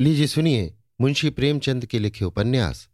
लीजिए 0.00 0.26
सुनिए 0.26 0.76
मुंशी 1.00 1.30
प्रेमचंद 1.30 1.86
के 1.86 1.98
लिखे 1.98 2.24
उपन्यास, 2.24 2.88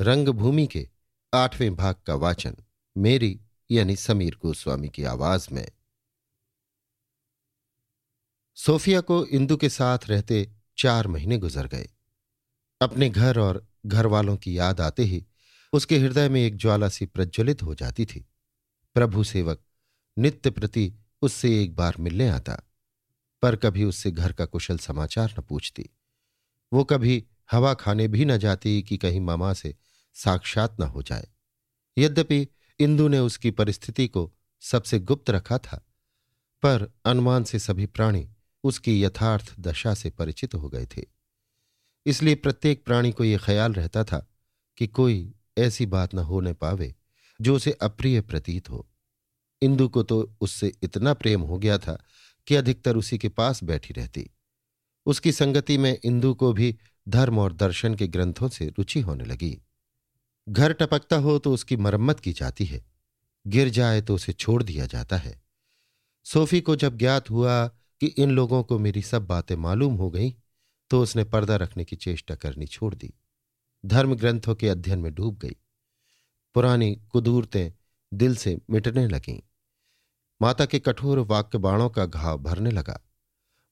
रंगभूमि 0.00 0.66
के 0.66 0.88
आठवें 1.34 1.76
भाग 1.76 1.94
का 2.06 2.14
वाचन, 2.14 2.56
मेरी 2.96 3.40
यानी 3.70 3.96
समीर 3.96 4.38
गोस्वामी 4.42 4.88
की 4.88 5.04
आवाज़ 5.04 5.48
में। 5.52 5.70
सोफिया 8.54 9.00
को 9.00 9.26
इंदु 9.26 9.56
के 9.56 9.68
साथ 9.68 9.98
रहते 10.06 10.50
चार 10.78 11.06
महीने 11.06 11.38
गुजर 11.38 11.66
गए। 11.66 11.88
अपने 12.82 13.10
घर 13.10 13.38
और 13.38 13.68
घर 13.86 14.06
वालों 14.06 14.36
की 14.36 14.58
याद 14.58 14.80
आते 14.80 15.02
ही 15.02 15.26
उसके 15.72 15.98
हृदय 15.98 16.28
में 16.28 16.40
एक 16.40 16.56
ज्वाला 16.56 16.88
सी 16.88 17.06
प्रज्वलित 17.06 17.62
हो 17.62 17.74
जाती 17.74 18.06
थी। 18.06 18.28
प्रभु 18.94 19.24
सेवक 19.24 19.60
नित्य 20.18 20.50
प्रति 20.50 20.94
उससे 21.22 21.62
एक 21.62 21.76
बार 21.76 21.94
मिलने 22.00 22.28
आता, 22.28 22.62
पर 23.42 23.56
कभी 23.56 23.84
उससे 23.84 24.10
घर 24.10 24.32
का 24.32 24.46
कुशल 24.46 24.78
समाचार 24.78 25.34
न 25.38 25.42
पूछती। 25.42 25.90
वो 26.72 26.84
कभी 26.84 27.24
हवा 27.50 27.74
खाने 27.74 28.08
भी 28.08 28.24
न 28.24 28.38
जाती 28.38 28.82
कि 28.82 28.96
कहीं 28.96 29.20
मामा 29.20 29.52
से 29.52 29.74
साक्षात 30.14 30.80
न 30.80 30.82
हो 30.82 31.02
जाए। 31.02 31.28
यद्यपि 31.98 32.46
इंदु 32.80 33.08
ने 33.08 33.18
उसकी 33.18 33.50
परिस्थिति 33.50 34.08
को 34.08 34.32
सबसे 34.60 34.98
गुप्त 34.98 35.30
रखा 35.30 35.58
था, 35.58 35.76
पर 36.62 36.92
अनुमान 37.04 37.44
से 37.44 37.58
सभी 37.58 37.86
प्राणी 37.86 38.28
उसकी 38.64 39.04
यथार्थ 39.04 39.54
दशा 39.60 39.94
से 39.94 40.10
परिचित 40.10 40.54
हो 40.54 40.68
गए 40.68 40.86
थे। 40.86 41.04
इसलिए 42.06 42.34
प्रत्येक 42.34 42.84
प्राणी 42.84 43.12
को 43.12 43.24
यह 43.24 43.38
ख्याल 43.38 43.72
रहता 43.72 44.04
था 44.04 44.26
कि 44.78 44.86
कोई 44.86 45.32
ऐसी 45.58 45.86
बात 45.86 46.14
न 46.14 46.18
होने 46.18 46.52
पावे 46.52 46.94
जो 47.40 47.56
उसे 47.56 47.72
अप्रिय 47.72 48.20
प्रतीत 48.20 48.70
हो। 48.70 48.88
इंदु 49.62 49.88
को 49.88 50.02
तो 50.02 50.36
उससे 50.40 50.72
इतना 50.82 51.14
प्रेम 51.14 51.40
हो 51.40 51.58
गया 51.58 51.78
था 51.78 52.02
कि 52.46 52.54
अधिकतर 52.54 52.96
उसी 52.96 53.18
के 53.18 53.28
पास 53.28 53.64
बैठी 53.64 53.94
रहती। 53.94 54.30
उसकी 55.06 55.32
संगति 55.32 55.78
में 55.78 55.98
इंदु 56.04 56.34
को 56.34 56.52
भी 56.52 56.76
धर्म 57.08 57.38
और 57.38 57.52
दर्शन 57.52 57.94
के 57.94 58.08
ग्रंथों 58.08 58.48
से 58.48 58.68
रुचि 58.68 59.00
होने 59.00 59.24
लगी। 59.24 59.58
घर 60.48 60.72
टपकता 60.72 61.16
हो 61.16 61.38
तो 61.38 61.52
उसकी 61.52 61.76
मरम्मत 61.76 62.20
की 62.20 62.32
जाती 62.32 62.64
है। 62.64 62.84
गिर 63.46 63.68
जाए 63.68 64.00
तो 64.02 64.14
उसे 64.14 64.32
छोड़ 64.32 64.62
दिया 64.62 64.86
जाता 64.86 65.16
है। 65.16 65.42
सोफी 66.24 66.60
को 66.60 66.76
जब 66.76 66.96
ज्ञात 66.96 67.30
हुआ 67.30 67.66
कि 68.00 68.06
इन 68.06 68.30
लोगों 68.30 68.62
को 68.62 68.78
मेरी 68.78 69.02
सब 69.02 69.26
बातें 69.26 69.56
मालूम 69.56 69.94
हो 69.94 70.10
गई 70.10 70.34
तो 70.90 71.02
उसने 71.02 71.24
पर्दा 71.24 71.56
रखने 71.56 71.84
की 71.84 71.96
चेष्टा 71.96 72.34
करनी 72.34 72.66
छोड़ 72.66 72.94
दी। 72.94 73.14
धर्म 73.86 74.14
ग्रंथों 74.14 74.54
के 74.54 74.68
अध्ययन 74.68 74.98
में 74.98 75.14
डूब 75.14 75.38
गई। 75.38 75.56
पुरानी 76.54 76.94
कुदूरतें 77.12 77.72
दिल 78.14 78.36
से 78.36 78.58
मिटने 78.70 79.08
लगीं। 79.08 79.40
माता 80.42 80.66
के 80.66 80.78
कठोर 80.78 81.18
वाक्य 81.18 81.58
बाणों 81.58 81.90
का 81.90 82.06
घाव 82.06 82.38
भरने 82.38 82.70
लगा। 82.70 83.00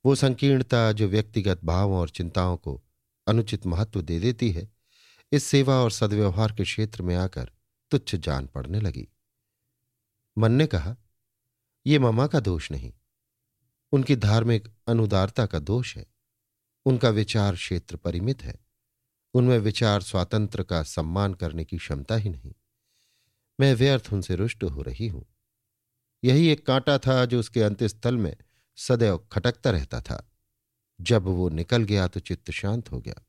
वो 0.05 0.15
संकीर्णता 0.15 0.93
जो 0.93 1.09
व्यक्तिगत 1.09 1.65
भावों 1.65 1.99
और 1.99 2.09
चिंताओं 2.09 2.57
को 2.57 2.83
अनुचित 3.27 3.67
महत्व 3.67 4.03
दे 4.03 4.21
देती 4.21 4.51
है, 4.51 4.69
इस 5.33 5.45
सेवा 5.45 5.75
और 5.75 5.91
सदव्यवहार 5.91 6.53
के 6.53 6.65
क्षेत्र 6.65 7.03
में 7.03 7.17
आकर 7.17 7.51
तुच्छ 7.91 8.15
जान 8.17 8.47
पड़ने 8.47 8.81
लगी। 8.81 9.09
मन 10.39 10.53
ने 10.53 10.67
कहा 10.67 10.97
यह 11.87 12.01
ममा 12.01 12.27
का 12.27 12.41
दोष 12.41 12.71
नहीं। 12.71 12.93
उनकी 13.93 14.17
धार्मिक 14.17 14.69
अनुदारता 14.89 15.47
का 15.47 15.59
दोष 15.59 15.97
है। 15.97 16.07
उनका 16.87 17.09
विचार 17.09 17.55
क्षेत्र 17.55 17.97
परिमित 17.97 18.43
है। 18.43 18.55
उनमें 19.35 19.59
विचार 19.59 20.03
स्वातंत्र 20.03 20.63
का 20.63 20.83
सम्मान 20.83 21.35
करने 21.35 21.65
की 21.65 21.79
क्षमता 21.79 22.17
ही 22.17 22.31
नहीं। 22.31 22.53
मैं 23.61 23.75
व्यर्थ 23.75 24.09
उनसे 24.13 24.35
रुष्ट 24.35 24.65
हो 24.65 24.83
रही 24.83 25.09
हूँ। 25.09 25.27
यही 26.25 26.49
एक 26.49 26.67
कांटा 26.67 26.99
था 26.99 27.25
जो 27.25 27.41
उसके 27.41 27.63
अंत्यस्थल 27.63 28.17
में 28.17 28.37
सदैव 28.77 29.29
खटकता 29.33 29.71
रहता 29.71 30.01
था। 30.01 30.31
जब 31.01 31.23
वो 31.23 31.49
निकल 31.49 31.83
गया 31.83 32.09
तो 32.09 32.21
चित्त 32.21 32.51
शांत 32.51 32.93
हो 32.93 33.01
गया। 33.01 33.27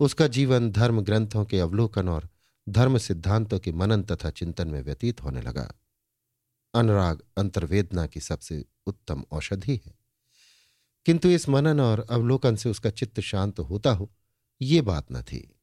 उसका 0.00 0.26
जीवन 0.26 0.70
धर्म 0.70 1.00
ग्रंथों 1.00 1.44
के 1.44 1.60
अवलोकन 1.60 2.08
और 2.08 2.28
धर्म 2.68 2.98
सिद्धांतों 2.98 3.58
के 3.58 3.72
मनन 3.72 4.02
तथा 4.02 4.30
चिंतन 4.30 4.68
में 4.68 4.82
व्यतीत 4.82 5.22
होने 5.22 5.42
लगा। 5.42 5.74
अनुराग 6.74 7.22
अंतर्वेदना 7.38 8.06
की 8.06 8.20
सबसे 8.20 8.64
उत्तम 8.86 9.24
औषधि 9.32 9.80
है। 9.86 9.94
किंतु 11.06 11.28
इस 11.28 11.48
मनन 11.48 11.80
और 11.80 12.06
अवलोकन 12.10 12.56
से 12.56 12.68
उसका 12.68 12.90
चित्त 12.90 13.20
शांत 13.20 13.58
होता 13.58 13.90
हो, 13.90 14.12
ये 14.62 14.80
बात 14.80 15.06
न 15.12 15.22
थी। 15.22 15.54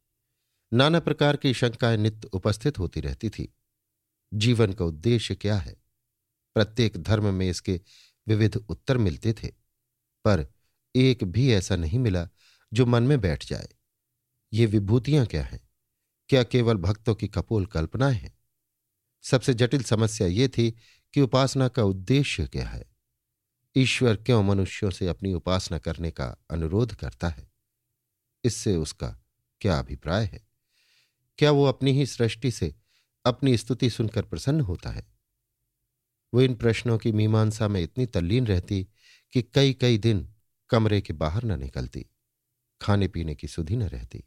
नाना 0.73 0.99
प्रकार 0.99 1.35
की 1.35 1.53
शंकाएँ 1.53 1.97
नित्य 1.97 2.29
उपस्थित 2.33 2.79
होती 2.79 3.01
रहती 3.01 3.29
थी। 3.29 3.53
जीवन 4.33 4.73
का 4.73 4.85
उद्देश्य 4.85 5.35
क्या 5.35 5.57
है? 5.57 5.75
प्रत्येक 6.53 6.97
धर्म 6.97 7.33
में 7.33 7.49
इसके 7.49 7.81
विविध 8.27 8.55
उत्तर 8.69 8.97
मिलते 8.97 9.33
थे, 9.33 9.47
पर 10.25 10.47
एक 10.95 11.23
भी 11.23 11.53
ऐसा 11.53 11.75
नहीं 11.75 11.99
मिला 11.99 12.29
जो 12.73 12.85
मन 12.85 13.03
में 13.03 13.21
बैठ 13.21 13.45
जाए। 13.45 13.69
ये 14.53 14.65
विभूतियाँ 14.65 15.25
क्या 15.25 15.43
हैं? 15.43 15.69
क्या 16.29 16.43
केवल 16.43 16.77
भक्तों 16.77 17.15
की 17.15 17.27
कपोल 17.27 17.65
कल्पनाएँ 17.65 18.15
हैं? 18.15 18.37
सबसे 19.21 19.53
जटिल 19.53 19.83
समस्या 19.83 20.27
ये 20.27 20.47
थी 20.47 20.75
कि 21.13 21.21
उपासना 21.21 21.67
का 21.67 21.83
उद्देश्य 21.83 22.47
क्या 22.47 22.67
है? 22.67 22.85
ईश्वर 23.77 24.15
क्यों 24.15 24.43
मनुष्यों 24.43 24.91
से 24.91 25.07
अपनी 25.07 25.33
उपासना 25.33 25.77
करने 25.77 26.11
का 26.11 26.37
अनुरोध 26.51 26.95
करता 26.95 27.29
है? 27.29 27.51
इससे 28.43 28.75
उसका 28.75 29.19
क्या 29.61 29.79
अभिप्राय 29.79 30.25
है? 30.25 30.47
क्या 31.37 31.51
वो 31.51 31.65
अपनी 31.65 31.91
ही 31.91 32.05
सृष्टि 32.05 32.51
से 32.51 32.75
अपनी 33.25 33.57
स्तुति 33.57 33.89
सुनकर 33.89 34.23
प्रसन्न 34.23 34.61
होता 34.61 34.89
है? 34.89 35.14
वो 36.35 36.41
इन 36.41 36.55
प्रश्नों 36.55 36.97
की 36.97 37.11
मीमांसा 37.11 37.67
में 37.67 37.81
इतनी 37.81 38.05
तल्लीन 38.05 38.47
रहती 38.47 38.87
कि 39.33 39.41
कई 39.41 39.73
कई 39.73 39.97
दिन 39.97 40.33
कमरे 40.69 41.01
के 41.01 41.13
बाहर 41.13 41.43
न 41.43 41.59
निकलती, 41.59 42.05
खाने 42.81 43.07
पीने 43.07 43.35
की 43.35 43.47
सुधि 43.47 43.75
न 43.75 43.83
रहती। 43.83 44.23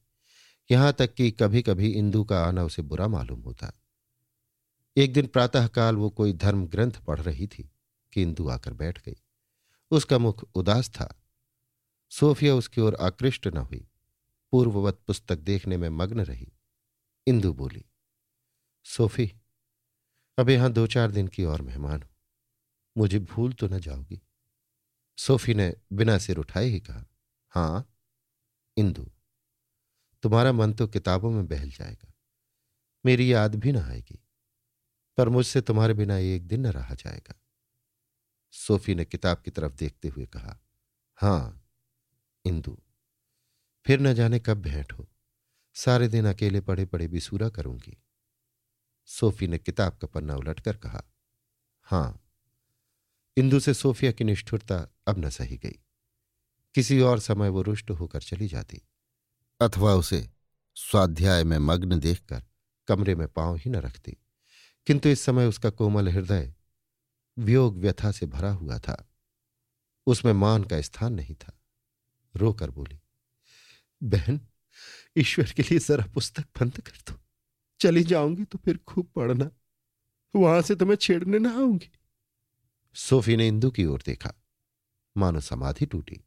यहाँ 0.70 0.92
तक 0.92 1.14
कि 1.14 1.30
कभी 1.30 1.62
कभी 1.62 1.88
इंदु 1.88 2.24
का 2.24 2.44
आना 2.44 2.64
उसे 2.64 2.82
बुरा 2.82 3.08
मालूम 3.08 3.40
होता। 3.40 3.72
एक 4.96 5.12
दिन 5.12 5.26
प्रातःकाल 5.26 5.96
वो 5.96 6.10
कोई 6.10 6.32
धर्म 6.32 6.66
ग्रंथ 6.66 6.92
पढ़ 6.92 7.20
रही 7.20 7.46
थी 7.46 7.70
कि 8.12 8.22
इंदु 8.22 8.48
आकर 8.48 8.72
बैठ 8.72 9.04
गई। 9.06 9.16
उसका 9.90 10.18
मुख 10.18 10.50
उदास 10.54 10.88
था। 10.90 11.22
सोफिया 12.10 12.54
उसकी 12.54 12.80
ओर 12.80 12.94
आकृष्ट 12.94 13.46
न 13.46 13.56
हुई। 13.56 13.88
पूर्ववत 14.52 15.00
पुस्तक 15.06 15.38
देखने 15.38 15.76
में 15.76 15.88
मग्न 15.88 16.20
रही। 16.20 16.52
इंदु 17.26 17.52
बोली, 17.52 17.84
सोफी 18.84 19.32
अब 20.38 20.50
यहाँ 20.50 20.72
दो 20.72 20.86
चार 20.86 21.10
दिन 21.10 21.28
की 21.28 21.44
और 21.44 21.62
मेहमान 21.62 22.02
हो। 22.02 22.08
मुझे 22.96 23.18
भूल 23.18 23.52
तो 23.52 23.68
न 23.68 23.78
जाओगी। 23.78 24.20
सोफी 25.18 25.54
ने 25.54 25.76
बिना 25.92 26.18
सिर 26.18 26.38
उठाए 26.38 26.64
ही 26.64 26.80
कहा, 26.80 27.04
हाँ, 27.48 27.96
इंदु, 28.76 29.10
तुम्हारा 30.22 30.52
मन 30.52 30.72
तो 30.72 30.86
किताबों 30.86 31.30
में 31.30 31.46
बहल 31.48 31.70
जाएगा। 31.70 32.12
मेरी 33.04 33.32
याद 33.32 33.54
भी 33.54 33.72
ना 33.72 33.84
आएगी, 33.86 34.18
पर 35.18 35.28
मुझसे 35.28 35.60
तुम्हारे 35.60 35.94
बिना 35.94 36.16
एक 36.16 36.46
दिन 36.46 36.66
न 36.66 36.70
रहा 36.70 36.94
जाएगा। 36.94 37.34
सोफी 38.52 38.94
ने 38.94 39.04
किताब 39.04 39.42
की 39.44 39.50
तरफ़ 39.50 39.72
देखते 39.72 40.08
हुए 40.08 40.26
कहा, 40.26 40.58
हाँ, 41.18 41.70
इंदु, 42.44 42.76
फिर 43.86 44.00
न 44.00 44.14
जाने 44.14 44.38
कब 44.38 44.60
भेंट 44.62 44.92
हो। 44.92 45.08
सारे 45.74 46.08
दिन 46.08 46.26
अकेले 46.26 46.60
पड़े 46.60 46.86
पड़े 46.86 47.08
बिसूरा 47.08 47.48
करूँगी। 47.48 47.96
सोफी 49.08 49.46
ने 49.46 49.58
किताब 49.58 49.92
का 49.92 50.06
पन्ना 50.06 50.34
उलटकर 50.36 50.76
कहा, 50.76 51.02
हाँ, 51.82 52.24
इंदु 53.36 53.60
से 53.60 53.74
सोफिया 53.74 54.12
की 54.12 54.24
निष्ठुरता 54.24 54.78
अब 55.06 55.18
न 55.18 55.30
सही 55.30 55.56
गई। 55.56 55.78
किसी 56.74 57.00
और 57.00 57.20
समय 57.20 57.48
वो 57.48 57.62
रुष्ट 57.62 57.90
होकर 57.90 58.22
चली 58.22 58.48
जाती, 58.48 58.82
अथवा 59.60 59.94
उसे 59.94 60.28
स्वाध्याय 60.76 61.44
में 61.44 61.58
मग्न 61.58 61.98
देखकर 61.98 62.42
कमरे 62.88 63.14
में 63.14 63.28
पाँव 63.28 63.56
ही 63.56 63.70
न 63.70 63.76
रखती। 63.76 64.16
किंतु 64.86 65.08
इस 65.08 65.20
समय 65.20 65.46
उसका 65.46 65.70
कोमल 65.70 66.08
हृदय 66.08 66.54
वियोग 67.38 67.78
व्यथा 67.78 68.12
से 68.12 68.26
भरा 68.26 68.50
हुआ 68.52 68.78
था। 68.78 69.04
उसमें 70.06 70.32
मान 70.32 70.64
का 70.64 70.80
स्थान 70.80 71.12
नहीं 71.12 71.34
था। 71.34 71.58
रोकर 72.36 72.70
बोली, 72.70 73.00
बहन, 74.02 74.40
ईश्वर 75.16 75.50
के 75.50 75.62
लिए 75.62 75.78
जरा 75.78 76.06
पुस्तक 76.06 76.44
बंद 76.60 76.80
कर 76.80 77.12
दो। 77.12 77.20
चली 77.80 78.02
जाऊँगी 78.04 78.44
तो 78.44 78.58
फिर 78.58 78.76
खूब 78.76 79.06
पढ़ना। 79.06 79.50
वहाँ 80.36 80.62
से 80.62 80.74
तुम्हें 80.74 80.96
छेड़ने 80.96 81.38
ना 81.38 81.50
आऊँगी। 81.50 81.90
सोफी 82.94 83.36
ने 83.36 83.48
इंदु 83.48 83.70
की 83.70 83.84
ओर 83.84 84.02
देखा। 84.06 84.32
मानो 85.16 85.40
समाधि 85.40 85.86
टूटी। 85.86 86.20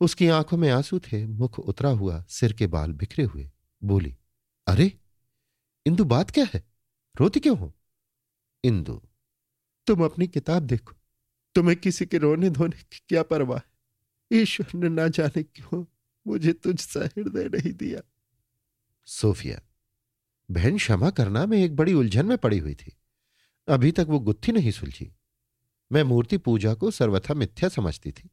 उसकी 0.00 0.28
आँखों 0.28 0.56
में 0.56 0.70
आँसू 0.70 0.98
थे 0.98 1.26
मुख 1.26 1.58
उतरा 1.58 1.90
हुआ 1.90 2.24
सिर 2.28 2.52
के 2.52 2.66
बाल 2.66 2.92
बिखरे 2.92 3.24
हुए। 3.24 3.50
बोली 3.84 4.16
अरे 4.66 4.92
इंदु 5.86 6.04
बात 6.04 6.30
क्या 6.30 6.46
है? 6.54 6.64
रोती 7.20 7.40
क्यों 7.40 7.58
हो? 7.58 7.74
इंदु 8.64 9.02
तुम 9.86 10.04
अपनी 10.04 10.26
किताब 10.26 10.62
देखो। 10.62 10.94
तुम्हें 11.54 11.76
किसी 11.76 12.06
के 12.06 12.18
रोने 12.18 12.50
धोने 12.50 12.82
की 12.82 13.02
क्या 13.08 13.22
परवाह 13.22 13.58
है? 13.58 13.74
ईश्वर 14.32 14.66
ने 14.74 14.88
ना 14.88 15.08
जाने 15.08 15.42
क्यों 15.42 15.84
मुझे 16.26 16.52
तुझसा 16.52 17.00
हृदय 17.00 17.48
नहीं 17.48 17.72
दिया? 17.72 18.00
सोफिया 19.04 19.60
बहन 20.50 20.76
क्षमा 20.76 21.10
करना 21.10 21.46
मैं 21.46 21.58
एक 21.58 21.76
बड़ी 21.76 21.94
उलझन 21.94 22.26
में 22.26 22.36
पड़ी 22.38 22.58
हुई 22.58 22.74
थी। 22.74 22.96
अभी 23.68 23.90
तक 23.92 24.06
वो 24.08 24.18
गुत्थी 24.18 24.52
नहीं 24.52 24.70
सुलझी। 24.70 25.10
मैं 25.92 26.02
मूर्ति 26.02 26.36
पूजा 26.36 26.74
को 26.74 26.90
सर्वथा 26.90 27.34
मिथ्या 27.34 27.68
समझती 27.68 28.12
थी। 28.12 28.30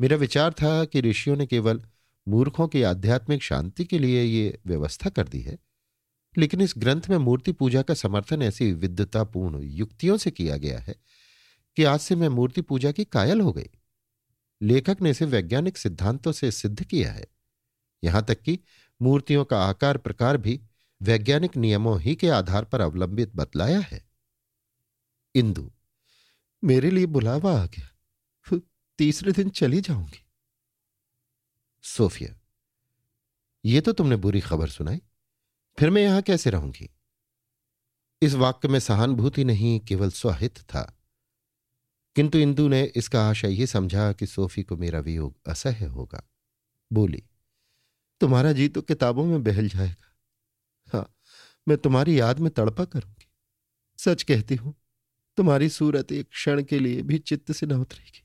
मेरा 0.00 0.16
विचार 0.16 0.52
था 0.52 0.84
कि 0.84 1.00
ऋषियों 1.00 1.36
ने 1.36 1.46
केवल 1.46 1.82
मूर्खों 2.26 2.68
की 2.68 2.82
आध्यात्मिक 2.82 3.42
शांति 3.42 3.84
के 3.84 3.98
लिए 3.98 4.22
ये 4.22 4.58
व्यवस्था 4.66 5.10
कर 5.10 5.28
दी 5.28 5.40
है, 5.40 5.58
लेकिन 6.38 6.60
इस 6.60 6.74
ग्रंथ 6.78 7.08
में 7.10 7.16
मूर्ति 7.16 7.52
पूजा 7.52 7.82
का 7.82 7.94
समर्थन 7.94 8.42
ऐसी 8.42 8.72
विद्वतापूर्ण 8.72 9.62
युक्तियों 9.62 10.16
से 10.16 10.30
किया 10.30 10.56
गया 10.56 10.78
है 10.78 10.94
कि 11.76 11.84
आज 11.84 12.00
से 12.00 12.16
मैं 12.16 12.28
मूर्ति 12.28 12.60
पूजा 12.60 12.92
की 12.92 13.04
कायल 13.04 13.40
हो 13.40 13.52
गई। 13.52 13.70
लेखक 14.62 14.96
ने 15.02 15.10
इसे 15.10 15.24
वैज्ञानिक 15.24 15.78
सिद्धांतों 15.78 16.32
से 16.32 16.50
सिद्ध 16.50 16.84
किया 16.84 17.12
है। 17.12 17.26
यहाँ 18.04 18.24
तक 18.24 18.40
कि 18.40 18.58
मूर्तियों 19.00 19.44
का 19.44 19.64
आकार 19.64 19.98
प्रकार 19.98 20.36
भी 20.36 20.60
वैज्ञानिक 21.02 21.56
नियमों 21.56 22.00
ही 22.00 22.16
के 22.16 22.28
आधार 22.28 22.64
पर 22.64 22.80
अवलंबित 22.80 23.32
बतलाया 23.34 23.80
है। 23.80 24.08
इंदु, 25.34 25.72
मेरे 26.64 26.90
लिए 26.90 27.06
बुलावा 27.06 27.62
आ 27.62 27.66
गया। 27.66 27.88
तीसरे 28.98 29.32
दिन 29.32 29.50
चली 29.50 29.80
जाऊँगी। 29.80 30.26
सोफिया, 31.82 32.40
ये 33.64 33.80
तो 33.80 33.92
तुमने 33.92 34.16
बुरी 34.16 34.40
खबर 34.40 34.68
सुनाई। 34.68 35.00
फिर 35.78 35.90
मैं 35.90 36.02
यहाँ 36.02 36.22
कैसे 36.22 36.50
रहूँगी? 36.50 36.90
इस 38.22 38.34
वाक्य 38.34 38.68
में 38.68 38.80
सहानुभूति 38.80 39.44
नहीं, 39.44 39.80
केवल 39.80 40.10
स्वाहित 40.10 40.58
था। 40.58 40.98
किंतु 42.16 42.38
इंदु 42.38 42.68
ने 42.68 42.92
इसका 42.96 43.30
आशय 43.30 43.52
ये 43.52 43.66
समझा 43.66 44.12
कि 44.12 44.26
सोफी 44.26 44.62
को 44.62 44.76
मेरा 44.76 45.00
वियोग 45.00 45.40
असह्य 45.48 45.84
होगा। 45.84 46.30
बोली, 46.92 47.22
तुम्हारा 48.20 48.52
जी 48.52 48.68
तो 48.68 48.82
किताबों 48.82 49.24
में 49.24 49.42
बहल 49.42 49.68
जाएगा। 49.68 50.11
मैं 51.66 51.76
तुम्हारी 51.78 52.20
याद 52.20 52.38
में 52.38 52.50
तड़पा 52.50 52.84
करूँगी। 52.84 53.26
सच 53.98 54.22
कहती 54.22 54.54
हूँ, 54.54 54.74
तुम्हारी 55.38 55.68
सूरत 55.68 56.12
एक 56.12 56.28
क्षण 56.28 56.62
के 56.62 56.78
लिए 56.78 57.02
भी 57.02 57.18
चित्त 57.18 57.52
से 57.52 57.66
न 57.66 57.72
उतरेगी। 57.72 58.22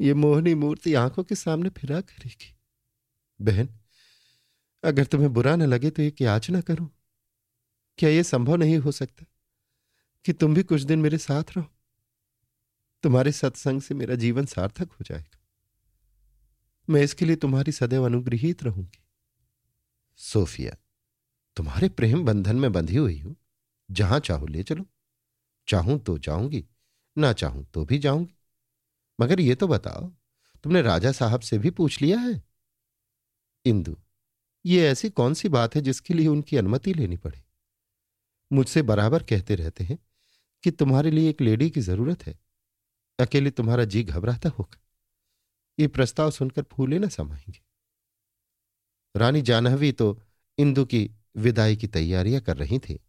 ये 0.00 0.14
मोहनी 0.14 0.54
मूर्ति 0.54 0.94
आँखों 0.94 1.24
के 1.24 1.34
सामने 1.34 1.70
फिरा 1.70 2.00
करेगी। 2.00 2.54
बहन, 3.40 3.68
अगर 4.84 5.04
तुम्हें 5.04 5.32
बुरा 5.32 5.56
न 5.56 5.62
लगे 5.62 5.90
तो 5.90 6.02
एक 6.02 6.20
याचना 6.20 6.60
करूँ। 6.60 6.88
क्या 7.98 8.10
यह 8.10 8.22
संभव 8.22 8.56
नहीं 8.56 8.78
हो 8.78 8.92
सकता 8.92 9.24
कि 10.24 10.32
तुम 10.32 10.54
भी 10.54 10.62
कुछ 10.62 10.82
दिन 10.82 10.98
मेरे 10.98 11.18
साथ 11.18 11.56
रहो? 11.56 11.66
तुम्हारे 13.02 13.32
सत्संग 13.32 13.80
से 13.80 13.94
मेरा 13.94 14.14
जीवन 14.14 14.46
सार्थक 14.46 14.92
हो 14.92 15.04
जाएगा। 15.04 15.38
मैं 16.88 17.02
इसके 17.02 17.24
लिए 17.24 17.36
तुम्हारी 17.36 17.72
सदैव 17.72 18.04
अनुग्रहित 18.04 18.62
रहूँगी। 18.62 19.04
सोफिया 20.16 20.76
तुम्हारे 21.60 21.88
प्रेम 21.88 22.24
बंधन 22.24 22.56
में 22.56 22.72
बंधी 22.72 22.96
हुई 22.96 23.18
हूँ। 23.18 23.36
जहाँ 23.90 24.20
चाहो 24.20 24.46
ले 24.46 24.62
चलो। 24.62 24.84
चाहूँ 25.68 25.98
तो 25.98 26.18
जाऊँगी, 26.18 26.64
ना 27.18 27.32
चाहूँ 27.32 27.64
तो 27.64 27.84
भी 27.84 27.98
जाऊँगी। 27.98 28.38
मगर 29.20 29.40
ये 29.40 29.54
तो 29.54 29.68
बताओ, 29.68 30.12
तुमने 30.62 30.82
राजा 30.82 31.12
साहब 31.12 31.40
से 31.40 31.58
भी 31.58 31.70
पूछ 31.70 32.02
लिया 32.02 32.18
है? 32.18 32.42
इंदु, 33.64 33.96
ये 34.66 34.88
ऐसी 34.88 35.10
कौन 35.10 35.34
सी 35.34 35.48
बात 35.48 35.74
है 35.74 35.80
जिसके 35.80 36.14
लिए 36.14 36.26
उनकी 36.26 36.56
अनुमति 36.56 36.94
लेनी 36.94 37.16
पड़े? 37.16 37.42
मुझसे 38.52 38.82
बराबर 38.82 39.22
कहते 39.22 39.54
रहते 39.54 39.84
हैं 39.84 39.98
कि 40.64 40.70
तुम्हारे 40.70 41.10
लिए 41.10 41.30
एक 41.30 41.40
लेडी 41.40 41.70
की 41.70 41.80
ज़रूरत 41.80 42.26
है। 42.26 42.38
अकेले 43.18 43.50
तुम्हारा 43.50 43.84
जी 43.84 44.04
घबराता 44.04 44.48
होगा। 44.48 44.80
ये 45.78 45.88
प्रस्ताव 45.88 46.30
सुनकर 46.30 46.62
फूले 46.62 46.98
न 46.98 47.08
समाएँगे। 47.08 47.60
रानी 49.16 49.42
जानहवी 49.42 49.92
तो 49.92 50.22
इंदु 50.58 50.84
की 50.84 51.10
विदाई 51.36 51.76
की 51.76 51.86
तैयारियाँ 51.86 52.40
कर 52.40 52.56
रही 52.56 52.78
थी 52.78 53.00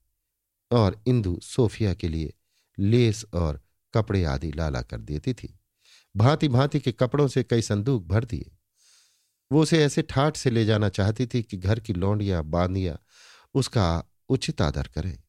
और 0.72 1.04
इंदु 1.08 1.40
सोफिया 1.44 1.94
के 1.94 2.10
लिए 2.10 2.34
लेस 2.80 3.26
और 3.34 3.62
कपड़े 3.94 4.24
आदि 4.24 4.52
लाला 4.52 4.82
कर 4.82 4.98
देती 4.98 5.34
थी। 5.34 5.60
भांति 6.18 6.48
भांति 6.48 6.80
के 6.80 6.92
कपड़ों 6.92 7.28
से 7.28 7.44
कई 7.44 7.62
संदूक 7.62 8.04
भर 8.04 8.26
दिए। 8.26 8.52
वो 9.52 9.62
उसे 9.62 9.84
ऐसे 9.84 10.02
ठाठ 10.02 10.38
से 10.38 10.50
ले 10.50 10.66
जाना 10.66 10.90
चाहती 10.90 11.28
थी 11.28 11.44
कि 11.44 11.58
घर 11.58 11.80
की 11.80 11.94
लौंडिया, 11.94 12.42
बांदिया 12.42 12.98
उसका 13.54 14.06
उचित 14.30 14.62
आदर 14.62 14.88
करें। 14.88 15.24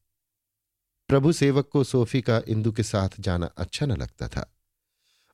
प्रभु 1.07 1.31
सेवक 1.31 1.69
को 1.71 1.83
सोफी 1.83 2.21
का 2.21 2.41
इंदु 2.47 2.71
के 2.71 2.83
साथ 2.83 3.09
जाना 3.19 3.45
अच्छा 3.45 3.85
न 3.85 3.91
लगता 3.91 4.27
था। 4.27 4.55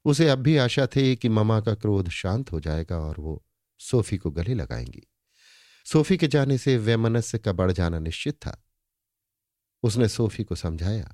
उसे 0.06 0.30
अब 0.30 0.40
भी 0.40 0.58
आशा 0.58 0.88
थी 0.88 1.16
कि 1.16 1.30
ममा 1.30 1.62
का 1.62 1.74
क्रोध 1.74 2.10
शांत 2.10 2.52
हो 2.52 2.60
जाएगा 2.60 3.00
और 3.00 3.16
वो 3.20 3.46
सोफी 3.80 4.18
को 4.18 4.32
गले 4.32 4.54
लगाएँगी। 4.54 5.08
सोफी 5.86 6.18
के 6.18 6.28
जाने 6.28 6.58
से 6.58 6.78
वैमनस्य 6.80 7.38
का 7.40 7.52
बढ़ 7.54 7.72
जाना 7.72 8.00
निश्चित 8.00 8.36
था। 8.38 8.58
उसने 9.84 10.08
सोफी 10.10 10.44
को 10.44 10.56
समझाया, 10.58 11.14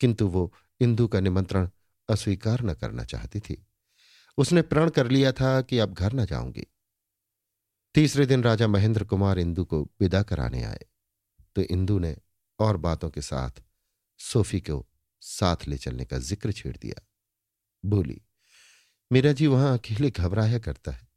किंतु 0.00 0.26
वो 0.28 0.52
इंदु 0.80 1.06
का 1.08 1.20
निमंत्रण 1.20 1.68
अस्वीकार 2.08 2.62
न 2.62 2.74
करना 2.74 3.04
चाहती 3.04 3.40
थी। 3.40 3.64
उसने 4.38 4.62
प्रण 4.62 4.88
कर 4.90 5.08
लिया 5.08 5.32
था 5.32 5.60
कि 5.62 5.78
अब 5.78 5.92
घर 5.94 6.12
न 6.12 6.24
जाऊँगी। 6.26 6.66
तीसरे 7.94 8.26
दिन 8.26 8.42
राजा 8.42 8.66
महेंद्र 8.68 9.04
कुमार 9.04 9.38
इंदु 9.38 9.64
को 9.64 9.82
विदा 10.00 10.22
कराने 10.22 10.62
आए 10.64 10.84
तो 11.56 11.62
इंदु 11.64 11.98
ने 11.98 12.16
और 12.58 12.76
बातों 12.78 13.10
के 13.10 13.20
साथ 13.22 13.62
सोफी 14.20 14.60
को 14.60 14.84
साथ 15.22 15.66
ले 15.68 15.76
चलने 15.78 16.04
का 16.04 16.18
ज़िक्र 16.20 16.52
छेड़ 16.52 16.76
दिया। 16.76 17.02
बोली, 17.84 18.20
मेरा 19.10 19.32
जी 19.32 19.46
वहाँ 19.46 19.72
अकेले 19.74 20.10
घबराया 20.10 20.58
करता 20.58 20.92
है। 20.92 21.08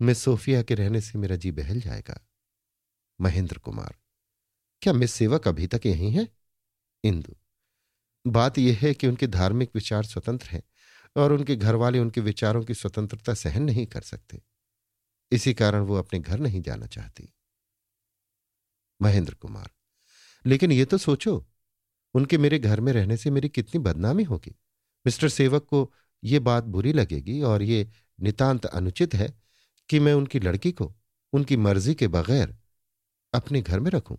मिस 0.00 0.22
सोफिया 0.22 0.62
के 0.62 0.74
रहने 0.74 1.00
से 1.00 1.18
मेरा 1.18 1.36
जी 1.36 1.50
बहल 1.50 1.80
जाएगा। 1.80 2.20
महेंद्र 3.20 3.58
कुमार, 3.58 3.94
क्या 4.82 4.92
मिस 4.92 5.12
सेवक 5.12 5.48
अभी 5.48 5.66
तक 5.66 5.86
यही 5.86 6.10
है? 6.10 6.28
इंदु, 7.04 7.34
बात 8.24 8.58
यह 8.58 8.78
है 8.82 8.94
कि 8.94 9.06
उनके 9.06 9.26
धार्मिक 9.26 9.70
विचार 9.74 10.04
स्वतंत्र 10.04 10.48
हैं 10.48 10.62
और 11.16 11.32
उनके 11.32 11.56
घर 11.56 11.74
वाले 11.74 11.98
उनके 11.98 12.20
विचारों 12.20 12.64
की 12.64 12.74
स्वतंत्रता 12.74 13.34
सहन 13.34 13.62
नहीं 13.62 13.86
कर 13.86 14.00
सकते। 14.00 14.42
इसी 15.32 15.54
कारण 15.54 15.80
वो 15.80 15.96
अपने 15.96 16.20
घर 16.20 16.38
नहीं 16.38 16.62
जाना 16.62 16.86
चाहती। 16.86 17.32
महेंद्र 19.02 19.34
कुमार, 19.34 19.70
लेकिन 20.46 20.72
ये 20.72 20.84
तो 20.84 20.98
सोचो, 20.98 21.46
उनके 22.14 22.38
मेरे 22.38 22.58
घर 22.58 22.80
में 22.80 22.92
रहने 22.92 23.16
से 23.16 23.30
मेरी 23.30 23.48
कितनी 23.48 23.78
बदनामी 23.78 24.22
होगी। 24.22 24.54
मिस्टर 25.06 25.28
सेवक 25.28 25.64
को 25.64 25.92
ये 26.24 26.38
बात 26.38 26.64
बुरी 26.64 26.92
लगेगी 26.92 27.40
और 27.42 27.62
ये 27.62 27.90
नितांत 28.20 28.66
अनुचित 28.66 29.14
है 29.14 29.47
कि 29.90 30.00
मैं 30.00 30.12
उनकी 30.12 30.40
लड़की 30.40 30.72
को 30.72 30.94
उनकी 31.32 31.56
मर्ज़ी 31.56 31.94
के 31.94 32.08
बगैर 32.08 32.56
अपने 33.34 33.60
घर 33.62 33.80
में 33.80 33.90
रखूँ। 33.90 34.18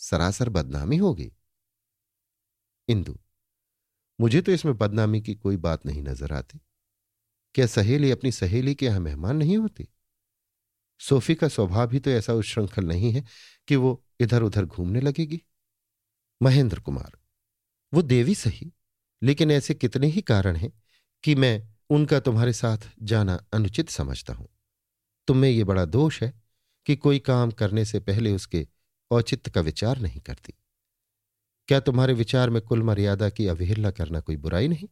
सरासर 0.00 0.48
बदनामी 0.48 0.96
होगी। 0.96 1.32
इंदु, 2.88 3.16
मुझे 4.18 4.40
तो 4.42 4.52
इसमें 4.52 4.76
बदनामी 4.78 5.20
की 5.22 5.34
कोई 5.34 5.56
बात 5.56 5.86
नहीं 5.86 6.02
नज़र 6.02 6.32
आती। 6.32 6.60
क्या 7.54 7.66
सहेली 7.66 8.10
अपनी 8.10 8.32
सहेली 8.32 8.74
के 8.74 8.86
यहाँ 8.86 9.00
मेहमान 9.00 9.36
नहीं 9.36 9.56
होती? 9.58 9.88
सोफी 11.00 11.34
का 11.34 11.48
स्वभाव 11.48 11.86
भी 11.88 12.00
तो 12.00 12.10
ऐसा 12.10 12.32
उच्छृंखल 12.32 12.84
नहीं 12.84 13.12
है 13.12 13.24
कि 13.68 13.76
वो 13.76 14.02
इधर 14.20 14.42
उधर 14.42 14.64
घूमने 14.64 15.00
लगेगी। 15.00 15.40
महेंद्र 16.40 16.80
कुमार, 16.80 17.18
वो 17.92 18.02
देवी 18.02 18.34
सही, 18.34 18.72
लेकिन 19.22 19.50
ऐसे 19.50 19.74
कितने 19.74 20.06
ही 20.06 20.20
कारण 20.22 20.56
हैं 20.56 20.72
कि 21.24 21.34
मैं 21.34 21.68
उनका 21.90 22.20
तुम्हारे 22.20 22.52
साथ 22.52 22.90
जाना 23.02 23.34
अनुचित 23.52 23.88
समझता 23.88 24.32
हूँ। 24.32 24.48
तुम्हें 25.30 25.50
यह 25.50 25.64
बड़ा 25.64 25.84
दोष 25.84 26.22
है 26.22 26.32
कि 26.86 26.94
कोई 26.96 27.18
काम 27.18 27.50
करने 27.50 27.84
से 27.84 27.98
पहले 28.00 28.32
उसके 28.32 28.66
औचित्य 29.10 29.50
का 29.50 29.60
विचार 29.60 29.98
नहीं 29.98 30.20
करती। 30.20 30.52
क्या 31.68 31.78
तुम्हारे 31.80 32.12
विचार 32.12 32.50
में 32.50 32.60
कुल 32.62 32.82
मर्यादा 32.82 33.28
की 33.30 33.46
अवहेलना 33.46 33.90
करना 33.90 34.20
कोई 34.20 34.36
बुराई 34.36 34.68
नहीं? 34.68 34.88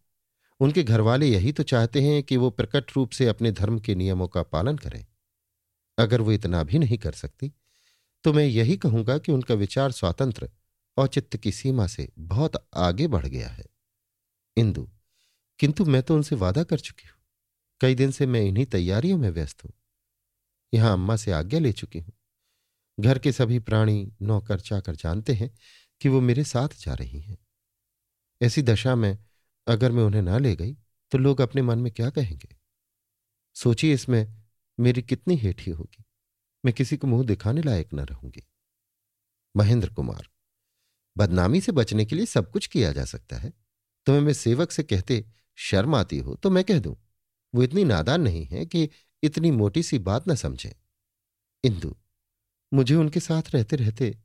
उनके 0.61 0.83
घरवाले 0.83 1.26
यही 1.26 1.52
तो 1.52 1.62
चाहते 1.62 2.00
हैं 2.02 2.23
कि 2.23 2.37
वो 2.37 2.50
प्रकट 2.50 2.92
रूप 2.97 3.11
से 3.11 3.26
अपने 3.26 3.52
धर्म 3.52 3.78
के 3.78 3.95
नियमों 3.95 4.28
का 4.28 4.42
पालन 4.42 4.76
करें। 4.76 5.04
अगर 5.99 6.21
वो 6.21 6.33
इतना 6.33 6.62
भी 6.62 6.78
नहीं 6.78 6.99
कर 6.99 7.12
सकती 7.12 7.52
तो 8.25 8.33
मैं 8.33 8.45
यही 8.45 8.76
कहूँगा 8.76 9.16
कि 9.18 9.33
उनका 9.33 9.54
विचार 9.54 9.92
स्वातंत्र 9.92 10.49
औचित्य 10.97 11.38
की 11.38 11.52
सीमा 11.52 11.87
से 11.87 12.09
बहुत 12.18 12.57
आगे 12.76 13.07
बढ़ 13.07 13.26
गया 13.26 13.49
है। 13.49 13.64
इंदु, 14.57 14.88
किंतु 15.61 15.85
मैं 15.85 16.02
तो 16.02 16.14
उनसे 16.14 16.37
वादा 16.37 16.62
कर 16.62 16.78
चुकी 16.78 17.09
हूँ। 17.09 17.16
कई 17.80 17.95
दिन 17.95 18.11
से 18.11 18.26
मैं 18.26 18.40
इन्हीं 18.40 18.66
तैयारियों 18.66 19.18
में 19.18 19.30
व्यस्त 19.30 19.64
हूँ। 19.64 19.73
यहाँ 20.72 20.92
अम्मा 20.92 21.16
से 21.16 21.32
आज्ञा 21.32 21.60
ले 21.60 21.72
चुकी 21.72 21.98
हूँ। 21.98 22.12
घर 22.98 23.18
के 23.18 23.32
सभी 23.32 23.58
प्राणी 23.58 24.12
नौकर 24.22 24.60
चाकर 24.60 24.96
जानते 24.96 25.34
हैं 25.34 25.50
कि 26.00 26.08
वो 26.08 26.20
मेरे 26.20 26.44
साथ 26.44 26.68
जा 26.80 26.94
रही 26.94 27.20
हैं। 27.20 27.38
ऐसी 28.40 28.62
दशा 28.62 28.94
में 28.94 29.18
अगर 29.66 29.92
मैं 29.92 30.02
उन्हें 30.02 30.22
ना 30.22 30.38
ले 30.38 30.54
गई 30.56 30.72
तो 31.12 31.18
लोग 31.18 31.40
अपने 31.40 31.62
मन 31.62 31.78
में 31.78 31.92
क्या 31.92 32.10
कहेंगे? 32.10 32.56
सोचिए 33.56 33.94
इसमें 33.94 34.26
मेरी 34.78 35.02
कितनी 35.02 35.37
हेठी 35.37 35.70
होगी। 35.70 36.04
मैं 36.64 36.75
किसी 36.75 36.96
को 36.96 37.06
मुँह 37.06 37.25
दिखाने 37.26 37.62
लायक 37.62 37.94
न 37.94 38.00
रहूँगी। 38.00 38.42
महेंद्र 39.54 39.88
कुमार, 39.88 40.28
बदनामी 41.16 41.60
से 41.60 41.72
बचने 41.72 42.04
के 42.04 42.16
लिए 42.16 42.26
सब 42.26 42.50
कुछ 42.50 42.66
किया 42.66 42.92
जा 42.92 43.04
सकता 43.04 43.37
है। 43.37 43.52
तुम्हें 44.06 44.22
मैं 44.22 44.32
सेवक 44.32 44.72
से 44.72 44.82
कहते 44.82 45.25
शर्म 45.58 45.94
आती 45.94 46.18
हो 46.18 46.34
तो 46.34 46.50
मैं 46.50 46.64
कह 46.64 46.78
दूँ, 46.78 46.96
वो 47.54 47.62
इतनी 47.62 47.84
नादान 47.84 48.20
नहीं 48.20 48.44
है 48.46 48.64
कि 48.66 48.88
इतनी 49.22 49.50
मोटी 49.50 49.82
सी 49.82 49.98
बात 49.98 50.28
न 50.28 50.34
समझे। 50.34 50.76
इंदु, 51.64 51.96
मुझे 52.75 52.94
उनके 52.94 53.20
साथ 53.20 53.42
रहते 53.50 53.76
रहते 53.76 54.18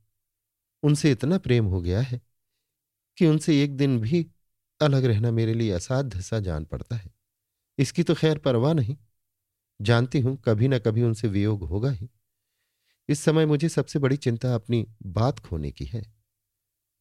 उनसे 0.83 1.11
इतना 1.11 1.37
प्रेम 1.37 1.65
हो 1.65 1.81
गया 1.81 2.01
है 2.01 2.21
कि 3.17 3.27
उनसे 3.27 3.63
एक 3.63 3.77
दिन 3.77 3.99
भी 3.99 4.31
अलग 4.81 5.05
रहना 5.05 5.31
मेरे 5.31 5.53
लिए 5.53 5.71
असाध्य 5.71 6.21
सा 6.21 6.39
जान 6.39 6.65
पड़ता 6.65 6.95
है। 6.95 7.11
इसकी 7.77 8.03
तो 8.03 8.15
खैर 8.15 8.37
परवाह 8.37 8.73
नहीं। 8.73 8.97
जानती 9.81 10.19
हूँ, 10.19 10.37
कभी 10.37 10.67
ना 10.67 10.79
कभी 10.79 11.01
उनसे 11.01 11.27
वियोग 11.27 11.63
होगा 11.63 11.91
ही। 11.91 12.09
इस 13.09 13.19
समय 13.19 13.45
मुझे 13.45 13.69
सबसे 13.69 13.99
बड़ी 13.99 14.17
चिंता 14.17 14.55
अपनी 14.55 14.87
बात 15.05 15.39
खोने 15.39 15.71
की 15.71 15.85
है। 15.85 16.13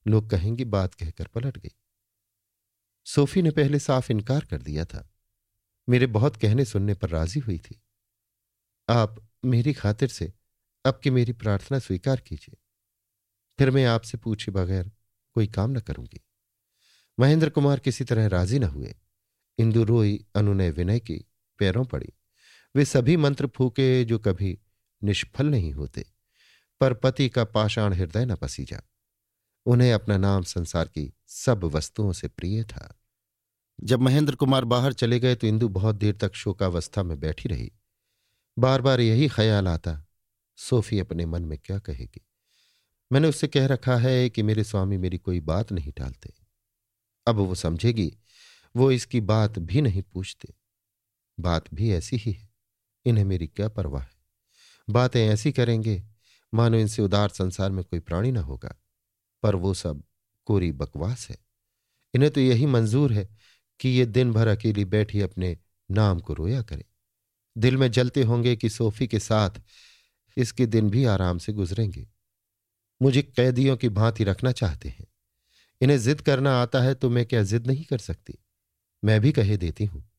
लोग 0.06 0.30
कहेंगे, 0.30 0.64
बात 0.64 0.94
कहकर 0.94 1.26
पलट 1.26 1.58
गई। 1.58 1.72
सोफी 3.04 3.42
ने 3.42 3.50
पहले 3.50 3.78
साफ़ 3.78 4.12
इनकार 4.12 4.44
कर 4.44 4.62
दिया 4.62 4.84
था। 4.84 5.11
मेरे 5.92 6.06
बहुत 6.06 6.36
कहने 6.36 6.64
सुनने 6.64 6.94
पर 6.94 7.08
राज़ी 7.08 7.40
हुई 7.40 7.58
थी। 7.58 7.82
आप 8.88 9.28
मेरी 9.44 9.72
खातिर 9.72 10.08
से 10.08 10.32
अब 10.84 11.00
की 11.02 11.10
मेरी 11.10 11.32
प्रार्थना 11.32 11.78
स्वीकार 11.78 12.20
कीजिए। 12.20 12.56
फिर 13.58 13.70
मैं 13.70 13.84
आपसे 13.86 14.18
पूछे 14.18 14.52
बगैर 14.52 14.92
कोई 15.32 15.46
काम 15.46 15.70
न 15.70 15.80
करूँगी। 15.80 16.20
महेंद्र 17.20 17.50
कुमार 17.50 17.78
किसी 17.78 18.04
तरह 18.04 18.26
राज़ी 18.26 18.58
न 18.58 18.64
हुए। 18.64 18.94
इंदु 19.58 19.84
रोई 19.84 20.26
अनुनय 20.34 20.70
विनय 20.70 21.00
की 21.00 21.24
पैरों 21.58 21.84
पड़ी। 21.84 22.12
वे 22.76 22.84
सभी 22.84 23.16
मंत्र 23.16 23.46
फूके 23.46 24.04
जो 24.04 24.18
कभी 24.18 24.58
निष्फल 25.04 25.46
नहीं 25.46 25.72
होते, 25.72 26.06
पर 26.80 26.94
पति 26.94 27.28
का 27.28 27.44
पाषाण 27.44 27.92
हृदय 27.92 28.26
न 28.26 28.36
पसीजा। 28.36 28.82
उन्हें 29.66 29.92
अपना 29.92 30.16
नाम 30.16 30.42
संसार 30.42 30.88
की 30.88 31.12
सब 31.26 31.64
वस्तुओं 31.64 32.12
से 32.12 32.28
प्रिय 32.28 32.64
था। 32.64 33.01
जब 33.82 34.00
महेंद्र 34.00 34.34
कुमार 34.34 34.64
बाहर 34.64 34.92
चले 34.92 35.20
गए 35.20 35.34
तो 35.34 35.46
इंदु 35.46 35.68
बहुत 35.68 35.96
देर 35.96 36.16
तक 36.16 36.34
शोकावस्था 36.34 37.02
में 37.02 37.20
बैठी 37.20 37.48
रही। 37.48 37.72
बार 38.58 38.80
बार 38.80 39.00
यही 39.00 39.28
ख्याल 39.28 39.68
आता, 39.68 40.06
सोफी 40.56 40.98
अपने 40.98 41.26
मन 41.26 41.44
में 41.44 41.58
क्या 41.58 41.78
कहेगी? 41.78 42.26
मैंने 43.12 43.28
उससे 43.28 43.48
कह 43.48 43.66
रखा 43.66 43.96
है 43.96 44.30
कि 44.30 44.42
मेरे 44.42 44.64
स्वामी 44.64 44.96
मेरी 44.96 45.18
कोई 45.18 45.40
बात 45.40 45.72
नहीं 45.72 45.92
टालते। 45.92 46.34
अब 47.26 47.36
वो 47.36 47.54
समझेगी, 47.54 48.18
वो 48.76 48.90
इसकी 48.90 49.20
बात 49.20 49.58
भी 49.58 49.80
नहीं 49.80 50.02
पूछते। 50.02 50.54
बात 51.40 51.74
भी 51.74 51.90
ऐसी 51.90 52.16
ही 52.16 52.32
है, 52.32 52.50
इन्हें 53.04 53.24
मेरी 53.24 53.46
क्या 53.46 53.68
परवाह 53.68 54.02
है? 54.02 54.12
बातें 54.90 55.28
ऐसी 55.28 55.52
करेंगे, 55.52 56.04
मानो 56.54 56.78
इनसे 56.78 57.02
उदार 57.02 57.28
संसार 57.28 57.70
में 57.70 57.84
कोई 57.84 58.00
प्राणी 58.00 58.32
ना 58.32 58.40
होगा। 58.40 58.76
पर 59.42 59.54
वो 59.54 59.74
सब 59.74 60.02
कोरी 60.44 60.72
बकवास 60.72 61.30
है। 61.30 61.36
इन्हें 62.14 62.32
तो 62.32 62.40
यही 62.40 62.66
मंजूर 62.66 63.12
है 63.12 63.41
कि 63.82 63.88
ये 63.88 64.06
दिन 64.06 64.32
भर 64.32 64.48
अकेली 64.48 64.84
बैठी 64.84 65.20
अपने 65.20 65.58
नाम 65.90 66.20
को 66.20 66.34
रोया 66.34 66.62
करे। 66.62 66.84
दिल 67.56 67.76
में 67.76 67.90
जलते 67.90 68.22
होंगे 68.22 68.56
कि 68.56 68.68
सोफी 68.68 69.06
के 69.06 69.18
साथ 69.18 69.50
इसके 70.36 70.66
दिन 70.66 70.90
भी 70.90 71.04
आराम 71.04 71.38
से 71.38 71.52
गुजरेंगे। 71.52 72.08
मुझे 73.02 73.22
कैदियों 73.22 73.76
की 73.76 73.88
भांति 73.88 74.24
रखना 74.24 74.52
चाहते 74.52 74.88
हैं। 74.88 75.06
इन्हें 75.80 75.98
जिद 75.98 76.20
करना 76.20 76.62
आता 76.62 76.80
है 76.80 76.94
तो 76.94 77.10
मैं 77.10 77.26
क्या 77.26 77.42
जिद 77.42 77.66
नहीं 77.66 77.84
कर 77.84 77.98
सकती? 77.98 78.38
मैं 79.04 79.20
भी 79.20 79.32
कहे 79.32 79.56
देती 79.56 79.84
हूँ। 79.84 80.10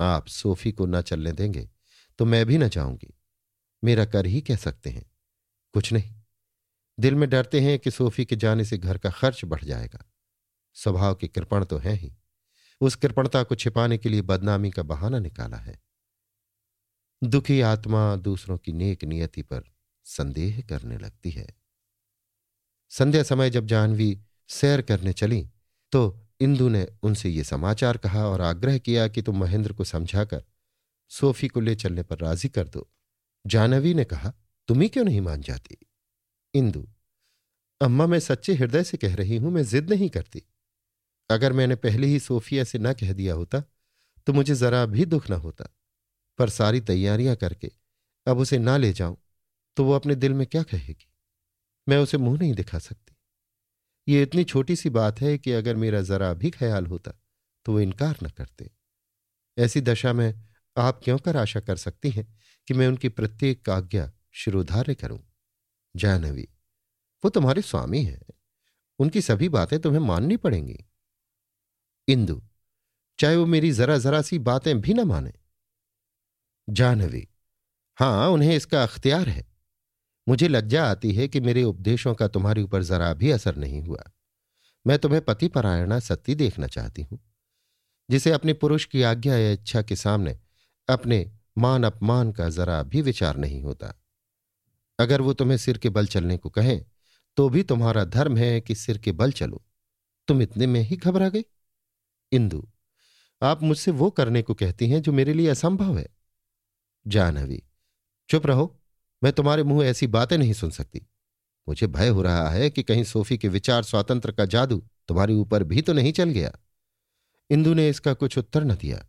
आप 0.00 0.26
सोफी 0.26 0.72
को 0.72 0.86
न 0.86 1.02
चलने 1.02 1.32
देंगे 1.32 1.70
तो 2.18 2.24
मैं 2.24 2.46
भी 2.46 2.58
न 2.58 2.68
जाऊँगी। 2.68 3.14
मेरा 3.84 4.04
कर 4.04 4.26
ही 4.26 4.40
कह 4.40 4.56
सकते 4.56 4.90
हैं। 4.90 5.10
कुछ 5.72 5.92
नहीं। 5.92 6.14
दिल 7.00 7.14
में 7.14 7.30
डरते 7.30 7.60
हैं 7.60 7.78
कि 7.78 7.90
सोफी 7.90 8.24
के 8.24 8.36
जाने 8.36 8.64
से 8.64 8.78
घर 8.78 8.98
का 8.98 9.10
खर्च 9.10 9.44
बढ़ 9.44 9.64
जाएगा। 9.64 10.04
स्वभाव 10.74 11.14
की 11.14 11.28
कृपण 11.28 11.64
तो 11.64 11.78
है 11.78 11.94
ही। 11.94 12.16
उस 12.80 12.94
कृपणता 12.94 13.42
को 13.42 13.54
छिपाने 13.54 13.98
के 13.98 14.08
लिए 14.08 14.22
बदनामी 14.22 14.70
का 14.70 14.82
बहाना 14.82 15.18
निकाला 15.18 15.56
है। 15.56 15.80
दुखी 17.22 17.60
आत्मा 17.60 18.16
दूसरों 18.16 18.58
की 18.58 18.72
नेक 18.72 19.04
नियति 19.04 19.42
पर 19.42 19.62
संदेह 20.06 20.60
करने 20.60 20.98
लगती 20.98 21.30
है। 21.30 21.46
संध्या 22.90 23.22
समय 23.22 23.50
जब 23.50 23.66
जानवी 23.66 24.18
सैर 24.48 24.82
करने 24.82 25.12
चली 25.12 25.46
तो 25.92 26.20
इंदु 26.40 26.68
ने 26.68 26.86
उनसे 27.02 27.28
ये 27.28 27.44
समाचार 27.44 27.96
कहा 27.96 28.26
और 28.26 28.40
आग्रह 28.40 28.78
किया 28.78 29.06
कि 29.08 29.22
तुम 29.22 29.38
महेंद्र 29.40 29.72
को 29.72 29.84
समझाकर 29.84 30.42
सोफी 31.10 31.48
को 31.48 31.60
ले 31.60 31.74
चलने 31.74 32.02
पर 32.02 32.18
राज़ी 32.18 32.48
कर 32.48 32.68
दो। 32.68 32.88
जानवी 33.46 33.94
ने 33.94 34.04
कहा, 34.04 34.32
तुम 34.68 34.80
ही 34.80 34.88
क्यों 34.88 35.04
नहीं 35.04 35.20
मान 35.20 35.40
जाती? 35.40 35.76
इंदु, 36.54 36.86
अम्मा, 37.80 38.06
मैं 38.06 38.20
सच्चे 38.20 38.54
हृदय 38.54 38.84
से 38.84 38.96
कह 38.96 39.14
रही 39.14 39.36
हूँ, 39.36 39.50
मैं 39.50 39.64
जिद 39.64 39.90
नहीं 39.90 40.08
करती। 40.10 40.42
अगर 41.30 41.52
मैंने 41.52 41.76
पहले 41.76 42.06
ही 42.06 42.18
सोफिया 42.20 42.64
से 42.64 42.78
न 42.78 42.92
कह 42.92 43.12
दिया 43.12 43.34
होता 43.34 43.62
तो 44.26 44.32
मुझे 44.32 44.54
जरा 44.54 44.84
भी 44.86 45.04
दुख 45.04 45.30
न 45.30 45.34
होता। 45.34 45.68
पर 46.38 46.48
सारी 46.48 46.80
तैयारियाँ 46.80 47.36
करके 47.36 47.70
अब 48.26 48.38
उसे 48.38 48.58
ना 48.58 48.76
ले 48.76 48.92
जाऊँ 48.92 49.16
तो 49.76 49.84
वो 49.84 49.92
अपने 49.92 50.14
दिल 50.14 50.32
में 50.34 50.46
क्या 50.46 50.62
कहेगी? 50.62 51.06
मैं 51.86 51.98
उसे 51.98 52.18
मुँह 52.18 52.38
नहीं 52.38 52.54
दिखा 52.54 52.78
सकती। 52.78 53.16
ये 54.08 54.22
इतनी 54.22 54.44
छोटी 54.44 54.76
सी 54.76 54.90
बात 54.90 55.20
है 55.20 55.36
कि 55.38 55.52
अगर 55.52 55.76
मेरा 55.76 56.00
जरा 56.02 56.32
भी 56.34 56.50
ख्याल 56.50 56.86
होता 56.86 57.12
तो 57.66 57.72
वो 57.72 57.80
इनकार 57.80 58.16
न 58.22 58.28
करते। 58.28 58.70
ऐसी 59.58 59.80
दशा 59.80 60.12
में 60.12 60.42
आप 60.76 61.00
क्यों 61.04 61.18
कर 61.18 61.36
आशा 61.36 61.60
कर 61.60 61.76
सकती 61.76 62.10
हैं 62.10 62.26
कि 62.68 62.74
मैं 62.74 62.88
उनकी 62.88 63.08
प्रत्येक 63.08 63.68
आज्ञा 63.70 64.10
शिरोधार्य 64.34 64.94
करूँ? 64.94 65.20
जानवी 65.94 66.48
वो 67.24 67.30
तुम्हारे 67.30 67.62
स्वामी 67.62 68.02
हैं। 68.02 68.20
उनकी 68.98 69.20
सभी 69.22 69.48
बातें 69.48 69.78
तुम्हें 69.80 70.00
माननी 70.00 70.36
पड़ेंगी। 70.36 70.84
इंदु, 72.10 72.40
चाहे 73.18 73.36
वो 73.36 73.46
मेरी 73.46 73.70
जरा 73.72 73.96
जरा 73.98 74.22
सी 74.22 74.38
बातें 74.40 74.80
भी 74.80 74.94
ना 74.94 75.04
माने। 75.04 75.32
जानवी, 76.68 77.26
हाँ, 77.98 78.28
उन्हें 78.28 78.54
इसका 78.56 78.82
अख्तियार 78.82 79.28
है। 79.28 79.46
मुझे 80.26 80.48
लज्जा 80.48 80.84
आती 80.86 81.12
है 81.12 81.26
कि 81.28 81.40
मेरे 81.40 81.62
उपदेशों 81.62 82.14
का 82.14 82.28
तुम्हारे 82.28 82.62
ऊपर 82.62 82.82
जरा 82.82 83.12
भी 83.14 83.30
असर 83.30 83.56
नहीं 83.56 83.82
हुआ। 83.82 84.04
मैं 84.86 84.98
तुम्हें 84.98 85.24
पति 85.24 85.48
परायणा 85.48 85.98
सत्य 86.00 86.34
देखना 86.34 86.66
चाहती 86.66 87.02
हूँ, 87.02 87.18
जिसे 88.08 88.32
अपने 88.32 88.52
पुरुष 88.52 88.84
की 88.84 89.02
आज्ञा 89.02 89.36
या 89.36 89.50
इच्छा 89.52 89.82
के 89.82 89.96
सामने 89.96 90.38
अपने 90.88 91.30
मान 91.58 91.84
अपमान 91.84 92.32
का 92.32 92.48
जरा 92.48 92.82
भी 92.82 93.02
विचार 93.02 93.36
नहीं 93.36 93.62
होता। 93.62 93.94
अगर 94.98 95.20
वो 95.20 95.32
तुम्हें 95.32 95.56
सिर 95.58 95.78
के 95.78 95.88
बल 95.88 96.06
चलने 96.06 96.36
को 96.36 96.50
कहें 96.50 96.84
तो 97.36 97.48
भी 97.48 97.62
तुम्हारा 97.62 98.04
धर्म 98.04 98.36
है 98.36 98.60
कि 98.60 98.74
सिर 98.74 98.98
के 98.98 99.12
बल 99.12 99.32
चलो। 99.32 99.62
तुम 100.28 100.42
इतने 100.42 100.66
में 100.66 100.80
ही 100.80 100.96
घबरा 100.96 101.28
गई? 101.28 101.44
इंदु, 102.32 102.66
आप 103.42 103.62
मुझसे 103.62 103.90
वो 103.90 104.10
करने 104.10 104.42
को 104.42 104.54
कहती 104.54 104.88
हैं 104.88 105.02
जो 105.02 105.12
मेरे 105.12 105.32
लिए 105.32 105.48
असंभव 105.48 105.98
है। 105.98 106.08
जानवी, 107.06 107.62
चुप 108.28 108.46
रहो, 108.46 108.76
मैं 109.22 109.32
तुम्हारे 109.32 109.62
मुँह 109.62 109.86
ऐसी 109.86 110.06
बातें 110.06 110.36
नहीं 110.38 110.52
सुन 110.52 110.70
सकती। 110.70 111.06
मुझे 111.68 111.86
भय 111.86 112.08
हो 112.08 112.22
रहा 112.22 112.48
है 112.50 112.70
कि 112.70 112.82
कहीं 112.82 113.04
सोफी 113.04 113.38
के 113.38 113.48
विचार 113.48 113.82
स्वातंत्र 113.82 114.32
का 114.32 114.44
जादू 114.44 114.82
तुम्हारे 115.08 115.34
ऊपर 115.34 115.64
भी 115.64 115.82
तो 115.82 115.92
नहीं 115.92 116.12
चल 116.12 116.30
गया। 116.30 116.52
इंदु 117.50 117.74
ने 117.74 117.88
इसका 117.88 118.14
कुछ 118.14 118.38
उत्तर 118.38 118.64
न 118.64 118.74
दिया। 118.74 119.04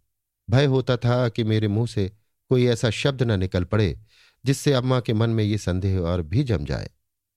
भय 0.50 0.66
होता 0.66 0.98
था 0.98 1.30
कि 1.30 1.44
मेरे 1.44 1.68
मुँह 1.68 1.88
से 1.88 2.12
कोई 2.52 2.66
ऐसा 2.66 2.90
शब्द 2.90 3.24
न 3.24 3.40
निकल 3.40 3.64
पड़े, 3.64 4.00
जिससे 4.46 4.74
अम्मा 4.74 5.00
के 5.00 5.14
मन 5.14 5.30
में 5.30 5.44
ये 5.44 5.58
संदेह 5.58 6.00
और 6.00 6.22
भी 6.22 6.44
जम 6.44 6.66
जाए 6.66 6.90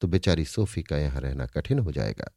तो 0.02 0.08
बेचारी 0.08 0.44
सोफी 0.44 0.82
का 0.82 0.96
यहाँ 0.96 1.20
रहना 1.20 1.46
कठिन 1.46 1.78
हो 1.78 1.92
जाएगा। 1.92 2.30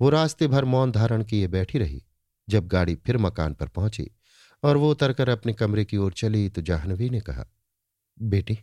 वो 0.00 0.10
रास्ते 0.10 0.46
भर 0.48 0.64
मौन 0.64 0.92
धारण 0.92 1.24
किए 1.24 1.46
बैठी 1.48 1.78
रही। 1.78 2.02
जब 2.50 2.66
गाड़ी 2.68 2.94
फिर 2.96 3.18
मकान 3.18 3.54
पर 3.54 3.68
पहुँची 3.68 4.10
और 4.62 4.76
वो 4.76 4.90
उतरकर 4.90 5.28
अपने 5.28 5.52
कमरे 5.52 5.84
की 5.84 5.96
ओर 5.96 6.12
चली 6.12 6.48
तो 6.48 6.62
जाह्नवी 6.62 7.10
ने 7.10 7.20
कहा, 7.20 7.46
बेटी, 8.18 8.58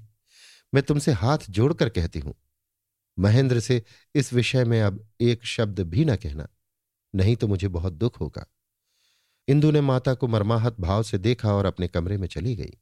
मैं 0.73 0.83
तुमसे 0.83 1.11
हाथ 1.13 1.49
जोड़कर 1.49 1.89
कहती 1.89 2.19
हूँ। 2.19 2.33
महेंद्र 3.17 3.59
से 3.59 3.81
इस 4.15 4.33
विषय 4.33 4.63
में 4.65 4.81
अब 4.81 5.07
एक 5.21 5.45
शब्द 5.45 5.79
भी 5.81 6.05
न 6.05 6.15
कहना, 6.15 6.47
नहीं 7.13 7.35
तो 7.35 7.47
मुझे 7.47 7.67
बहुत 7.69 7.93
दुख 7.93 8.19
होगा। 8.21 8.45
इंदु 9.47 9.71
ने 9.71 9.81
माता 9.81 10.13
को 10.13 10.27
मरमाहत 10.27 10.79
भाव 10.79 11.03
से 11.03 11.17
देखा 11.17 11.53
और 11.53 11.65
अपने 11.65 11.87
कमरे 11.87 12.17
में 12.17 12.27
चली 12.27 12.55
गई। 12.55 12.73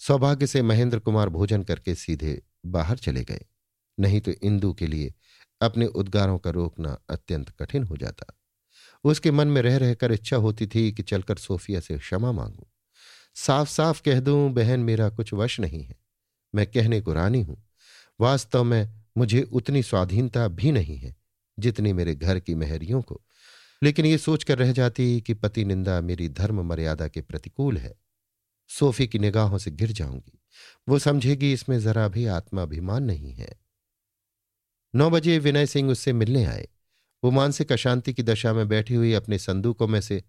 सौभाग्य 0.00 0.46
से 0.46 0.62
महेंद्र 0.62 0.98
कुमार 0.98 1.28
भोजन 1.28 1.62
करके 1.62 1.94
सीधे 1.94 2.40
बाहर 2.66 2.98
चले 2.98 3.24
गए, 3.24 3.44
नहीं 3.98 4.20
तो 4.20 4.30
इंदु 4.32 4.72
के 4.74 4.86
लिए 4.86 5.12
अपने 5.60 5.86
उद्गारों 5.86 6.38
का 6.38 6.50
रोकना 6.50 6.98
अत्यंत 7.10 7.50
कठिन 7.50 7.84
हो 7.84 7.96
जाता। 7.96 8.32
उसके 9.04 9.30
मन 9.30 9.48
में 9.48 9.62
रह 9.62 9.76
रहकर 9.76 10.12
इच्छा 10.12 10.36
होती 10.36 10.66
थी 10.66 10.92
कि 10.92 11.02
चलकर 11.02 11.36
सोफिया 11.36 11.80
से 11.80 11.98
क्षमा 11.98 12.32
मांगू। 12.32 12.66
साफ़ 13.34 13.68
साफ़ 13.68 14.02
कह 14.02 14.20
दूँ, 14.20 14.50
बहन, 14.50 14.80
मेरा 14.80 15.08
कुछ 15.08 15.32
वश 15.32 15.60
नहीं 15.60 15.84
है। 15.84 15.96
मैं 16.54 16.66
कहने 16.66 17.00
को 17.00 17.12
रानी 17.12 17.42
हूँ। 17.42 17.68
वास्तव 18.20 18.64
में 18.64 19.04
मुझे 19.18 19.42
उतनी 19.42 19.82
स्वाधीनता 19.82 20.48
भी 20.48 20.72
नहीं 20.72 20.98
है, 20.98 21.16
जितनी 21.58 21.92
मेरे 21.92 22.14
घर 22.14 22.40
की 22.40 22.54
मेहरियों 22.54 23.02
को। 23.02 23.22
लेकिन 23.82 24.06
ये 24.06 24.18
सोचकर 24.18 24.58
रह 24.58 24.72
जाती 24.72 25.20
कि 25.20 25.34
पति 25.34 25.64
निंदा 25.64 26.00
मेरी 26.00 26.28
धर्म 26.28 26.60
मर्यादा 26.60 27.08
के 27.08 27.20
प्रतिकूल 27.20 27.76
है। 27.76 27.94
सोफी 28.68 29.06
की 29.06 29.18
निगाहों 29.18 29.58
से 29.58 29.70
गिर 29.70 29.92
जाऊँगी। 29.92 30.40
वो 30.88 30.98
समझेगी, 30.98 31.52
इसमें 31.52 31.80
जरा 31.80 32.08
भी 32.08 32.26
आत्माभिमान 32.26 33.04
नहीं 33.04 33.32
है। 33.32 33.60
नौ 34.94 35.10
बजे 35.10 35.38
विनय 35.38 35.66
सिंह 35.66 35.90
उससे 35.90 36.12
मिलने 36.12 36.44
आए। 36.44 36.68
वो 37.24 37.30
मानसिक 37.30 37.72
अशांति 37.72 38.12
की 38.14 38.22
दशा 38.22 38.52
में 38.52 38.68
बैठी 38.68 38.94
हुई 38.94 39.12
अपने 39.12 39.38
संदूकों 39.38 39.86
में 39.88 40.00
से 40.00 40.22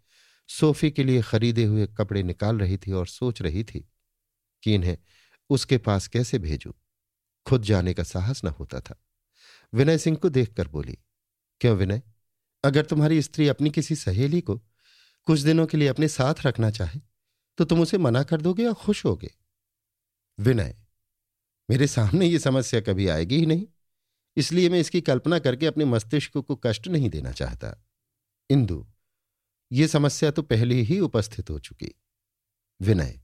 सोफी 0.47 0.91
के 0.91 1.03
लिए 1.03 1.21
खरीदे 1.21 1.63
हुए 1.63 1.87
कपड़े 1.87 2.23
निकाल 2.23 2.59
रही 2.59 2.77
थी 2.77 2.91
और 2.91 3.07
सोच 3.07 3.41
रही 3.41 3.63
थी 3.63 3.89
कि 4.63 4.73
इन्हें 4.75 4.97
उसके 5.49 5.77
पास 5.77 6.07
कैसे 6.07 6.39
भेजू। 6.39 6.73
खुद 7.45 7.63
जाने 7.63 7.93
का 7.93 8.03
साहस 8.03 8.43
न 8.43 8.47
होता 8.47 8.79
था। 8.79 9.01
विनय 9.73 9.97
सिंह 9.97 10.17
को 10.17 10.29
देखकर 10.29 10.67
बोली, 10.67 10.97
क्यों 11.61 11.77
विनय? 11.77 12.01
अगर 12.63 12.85
तुम्हारी 12.85 13.21
स्त्री 13.21 13.47
अपनी 13.47 13.69
किसी 13.69 13.95
सहेली 13.95 14.41
को 14.41 14.57
कुछ 15.25 15.39
दिनों 15.39 15.65
के 15.67 15.77
लिए 15.77 15.87
अपने 15.87 16.07
साथ 16.07 16.45
रखना 16.45 16.71
चाहे 16.71 16.99
तो 17.57 17.65
तुम 17.65 17.81
उसे 17.81 17.97
मना 17.97 18.23
कर 18.23 18.41
दोगे 18.41 18.63
या 18.63 18.73
खुश 18.73 19.05
होगे? 19.05 19.31
विनय, 20.39 20.77
मेरे 21.69 21.87
सामने 21.87 22.27
ये 22.27 22.39
समस्या 22.39 22.81
कभी 22.81 23.07
आएगी 23.07 23.39
ही 23.39 23.45
नहीं। 23.45 23.67
इसलिए 24.37 24.69
मैं 24.69 24.79
इसकी 24.79 25.01
कल्पना 25.01 25.39
करके 25.39 25.65
अपने 25.65 25.85
मस्तिष्क 25.85 26.37
को 26.37 26.55
कष्ट 26.55 26.87
नहीं 26.87 27.09
देना 27.09 27.31
चाहता। 27.31 27.85
इंदु, 28.49 28.85
ये 29.71 29.87
समस्या 29.87 30.31
तो 30.31 30.41
पहले 30.41 30.75
ही 30.75 30.99
उपस्थित 30.99 31.49
हो 31.49 31.59
चुकी। 31.59 31.93
विनय, 32.81 33.21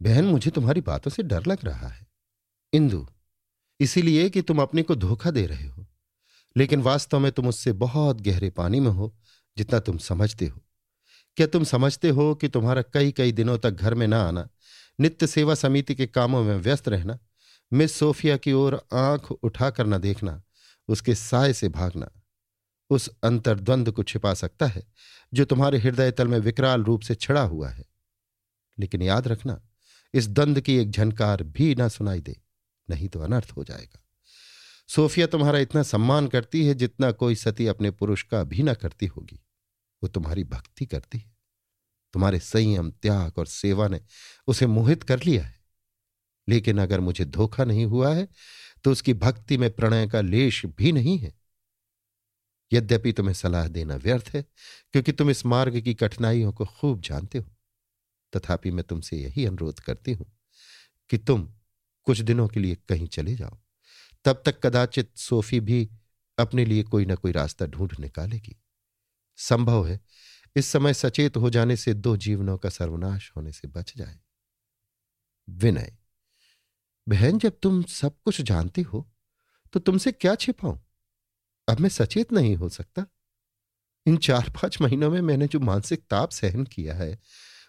बहन, 0.00 0.24
मुझे 0.24 0.50
तुम्हारी 0.50 0.80
बातों 0.80 1.10
से 1.10 1.22
डर 1.22 1.46
लग 1.46 1.64
रहा 1.64 1.88
है। 1.88 2.06
इंदु, 2.72 3.06
इसीलिए 3.80 4.28
कि 4.30 4.42
तुम 4.42 4.62
अपने 4.62 4.82
को 4.82 4.94
धोखा 4.94 5.30
दे 5.30 5.46
रहे 5.46 5.66
हो, 5.66 5.86
लेकिन 6.56 6.82
वास्तव 6.82 7.18
में 7.18 7.30
तुम 7.32 7.48
उससे 7.48 7.72
बहुत 7.72 8.20
गहरे 8.20 8.50
पानी 8.50 8.80
में 8.80 8.90
हो, 8.90 9.14
जितना 9.56 9.80
तुम 9.80 9.98
समझते 9.98 10.46
हो। 10.46 10.60
क्या 11.36 11.46
तुम 11.46 11.64
समझते 11.64 12.08
हो 12.08 12.34
कि 12.34 12.48
तुम्हारा 12.48 12.82
कई 12.82 13.12
कई 13.12 13.32
दिनों 13.32 13.58
तक 13.58 13.70
घर 13.70 13.94
में 13.94 14.06
ना 14.06 14.22
आना, 14.22 14.48
नित्य 15.00 15.26
सेवा 15.26 15.54
समिति 15.54 15.94
के 15.94 16.06
कामों 16.06 16.42
में 16.44 16.56
व्यस्त 16.56 16.88
रहना 16.88 17.18
मिस 17.72 17.94
सोफिया 17.94 18.36
की 18.36 18.52
ओर 18.52 18.86
आँख 18.92 19.32
उठाकर 19.32 19.86
न 19.86 19.98
देखना, 19.98 20.42
उसके 20.88 21.14
साय 21.14 21.52
से 21.52 21.68
भागना। 21.68 22.10
उस 22.90 23.10
अंतर्द्वंद 23.24 23.92
को 23.92 24.02
छिपा 24.02 24.34
सकता 24.34 24.66
है, 24.66 24.82
जो 25.34 25.44
तुम्हारे 25.44 25.78
हृदय 25.78 26.10
तल 26.10 26.28
में 26.28 26.38
विकराल 26.38 26.82
रूप 26.82 27.00
से 27.00 27.14
छिड़ा 27.14 27.42
हुआ 27.42 27.68
है। 27.68 27.84
लेकिन 28.78 29.02
याद 29.02 29.28
रखना, 29.28 29.60
इस 30.14 30.28
द्वंद 30.28 30.60
की 30.60 30.76
एक 30.76 30.90
झनकार 30.90 31.42
भी 31.42 31.74
ना 31.74 31.88
सुनाई 31.88 32.20
दे, 32.20 32.40
नहीं 32.90 33.08
तो 33.08 33.20
अनर्थ 33.20 33.52
हो 33.56 33.64
जाएगा। 33.64 34.04
सोफिया 34.88 35.26
तुम्हारा 35.26 35.58
इतना 35.58 35.82
सम्मान 35.82 36.28
करती 36.28 36.66
है, 36.66 36.74
जितना 36.74 37.12
कोई 37.12 37.34
सती 37.34 37.66
अपने 37.66 37.90
पुरुष 37.90 38.22
का 38.22 38.44
भी 38.44 38.62
ना 38.62 38.74
करती 38.74 39.06
होगी। 39.06 39.40
वो 40.02 40.08
तुम्हारी 40.08 40.44
भक्ति 40.44 40.86
करती 40.86 41.18
है। 41.18 41.36
तुम्हारे 42.12 42.38
संयम, 42.38 42.90
त्याग 42.90 43.32
और 43.38 43.46
सेवा 43.46 43.88
ने 43.88 44.00
उसे 44.46 44.66
मोहित 44.66 45.02
कर 45.02 45.22
लिया 45.22 45.44
है। 45.44 45.61
लेकिन 46.48 46.78
अगर 46.78 47.00
मुझे 47.00 47.24
धोखा 47.24 47.64
नहीं 47.64 47.84
हुआ 47.86 48.14
है 48.14 48.28
तो 48.84 48.92
उसकी 48.92 49.14
भक्ति 49.14 49.56
में 49.56 49.70
प्रणय 49.70 50.06
का 50.08 50.20
लेश 50.20 50.64
भी 50.68 50.92
नहीं 50.92 51.18
है। 51.18 51.32
यद्यपि 52.72 53.12
तुम्हें 53.12 53.34
सलाह 53.34 53.66
देना 53.68 53.96
व्यर्थ 53.96 54.30
है, 54.34 54.42
क्योंकि 54.92 55.12
तुम 55.12 55.30
इस 55.30 55.44
मार्ग 55.46 55.80
की 55.80 55.94
कठिनाइयों 55.94 56.52
को 56.52 56.64
खूब 56.66 57.00
जानते 57.00 57.38
हो। 57.38 57.50
तथापि 58.32 58.70
मैं 58.70 58.84
तुमसे 58.84 59.16
यही 59.16 59.44
अनुरोध 59.46 59.80
करती 59.80 60.12
हूँ 60.12 60.26
कि 61.10 61.18
तुम 61.18 61.48
कुछ 62.06 62.20
दिनों 62.20 62.48
के 62.48 62.60
लिए 62.60 62.76
कहीं 62.88 63.06
चले 63.06 63.34
जाओ। 63.34 63.58
तब 64.24 64.42
तक 64.46 64.60
कदाचित 64.66 65.16
सोफी 65.16 65.60
भी 65.60 65.88
अपने 66.38 66.64
लिए 66.64 66.82
कोई 66.82 67.06
ना 67.06 67.14
कोई 67.14 67.32
रास्ता 67.32 67.66
ढूंढ 67.66 67.98
निकालेगी। 68.00 68.56
संभव 69.38 69.86
है, 69.86 70.00
इस 70.56 70.66
समय 70.66 70.94
सचेत 70.94 71.36
हो 71.36 71.50
जाने 71.50 71.76
से 71.76 71.94
दो 71.94 72.16
जीवनों 72.16 72.58
का 72.58 72.68
सर्वनाश 72.68 73.32
होने 73.36 73.52
से 73.52 73.68
बच 73.68 73.92
जाए। 73.96 74.18
विनय। 75.48 75.96
बहन, 77.06 77.38
जब 77.38 77.58
तुम 77.62 77.82
सब 77.82 78.16
कुछ 78.24 78.40
जानती 78.40 78.82
हो 78.82 79.08
तो 79.72 79.80
तुमसे 79.80 80.12
क्या 80.12 80.34
छिपाऊं? 80.34 80.78
अब 81.68 81.80
मैं 81.80 81.88
सचेत 81.88 82.32
नहीं 82.32 82.54
हो 82.56 82.68
सकता। 82.68 83.06
इन 84.06 84.16
चार 84.16 84.48
पाँच 84.50 84.80
महीनों 84.80 85.10
में 85.10 85.20
मैंने 85.20 85.46
जो 85.46 85.60
मानसिक 85.60 86.02
ताप 86.10 86.30
सहन 86.30 86.64
किया 86.64 86.94
है, 86.94 87.18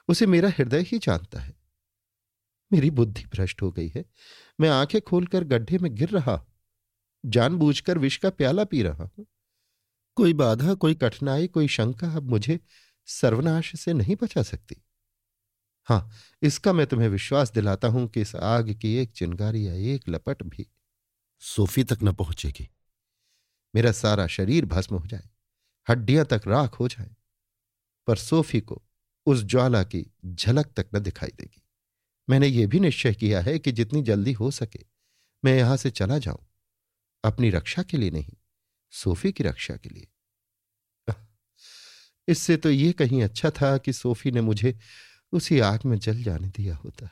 उसे 0.07 0.25
मेरा 0.25 0.49
हृदय 0.49 0.81
ही 0.81 0.99
जानता 0.99 1.39
है। 1.39 1.53
मेरी 2.73 2.89
बुद्धि 2.91 3.25
भ्रष्ट 3.25 3.61
हो 3.61 3.71
गई 3.71 3.91
है। 3.95 4.05
मैं 4.59 4.69
आँखें 4.69 5.01
खोलकर 5.01 5.43
गड्ढे 5.43 5.77
में 5.77 5.95
गिर 5.95 6.09
रहा 6.09 6.35
हूँ। 6.35 6.47
जानबूझकर 7.25 7.97
विष 7.97 8.17
का 8.17 8.29
प्याला 8.29 8.63
पी 8.63 8.81
रहा 8.83 9.03
हूँ। 9.03 9.25
कोई 10.15 10.33
बाधा, 10.33 10.73
कोई 10.73 10.95
कठिनाई, 10.95 11.47
कोई 11.47 11.67
शंका 11.67 12.11
अब 12.15 12.23
मुझे 12.23 12.59
सर्वनाश 13.05 13.75
से 13.75 13.93
नहीं 13.93 14.15
बचा 14.23 14.43
सकती। 14.43 14.75
हाँ, 15.87 16.11
इसका 16.41 16.73
मैं 16.73 16.85
तुम्हें 16.87 17.07
विश्वास 17.09 17.51
दिलाता 17.51 17.87
हूँ 17.87 18.07
कि 18.07 18.21
इस 18.21 18.35
आग 18.35 18.71
की 18.73 18.95
एक 18.97 19.11
चिंगारी 19.11 19.67
या 19.67 19.73
एक 19.93 20.09
लपट 20.09 20.43
भी 20.43 20.67
सोफी 21.41 21.83
तक 21.83 22.03
न 22.03 22.13
पहुंचेगी। 22.13 22.69
मेरा 23.73 23.91
सारा 23.91 24.27
शरीर 24.27 24.65
भस्म 24.65 24.95
हो 24.95 25.07
जाए, 25.07 25.29
हड्डियाँ 25.87 26.25
तक 26.25 26.41
राख 26.47 26.79
हो 26.79 26.87
जाए, 26.87 27.09
पर 28.07 28.17
सोफी 28.17 28.61
को 28.61 28.81
उस 29.27 29.43
ज्वाला 29.43 29.83
की 29.83 30.05
झलक 30.25 30.73
तक 30.77 30.89
न 30.95 30.99
दिखाई 30.99 31.31
देगी। 31.37 31.61
मैंने 32.27 32.47
यह 32.47 32.67
भी 32.67 32.79
निश्चय 32.79 33.13
किया 33.13 33.41
है 33.41 33.59
कि 33.59 33.71
जितनी 33.71 34.01
जल्दी 34.01 34.33
हो 34.33 34.51
सके, 34.51 34.85
मैं 35.43 35.57
यहाँ 35.57 35.77
से 35.77 35.89
चला 35.91 36.17
जाऊँ, 36.17 36.45
अपनी 37.23 37.49
रक्षा 37.49 37.83
के 37.83 37.97
लिए 37.97 38.11
नहीं, 38.11 38.33
सोफी 38.93 39.31
की 39.31 39.43
रक्षा 39.43 39.75
के 39.75 39.89
लिए। 39.89 40.07
इससे 42.27 42.57
तो 42.57 42.69
यह 42.71 42.91
कहीं 42.91 43.23
अच्छा 43.23 43.49
था 43.51 43.77
कि 43.77 43.93
सोफी 43.93 44.31
ने 44.31 44.41
मुझे 44.41 44.77
उसी 45.33 45.59
आग 45.59 45.85
में 45.85 45.97
जल 45.99 46.21
जाने 46.23 46.47
दिया 46.47 46.75
होता। 46.75 47.09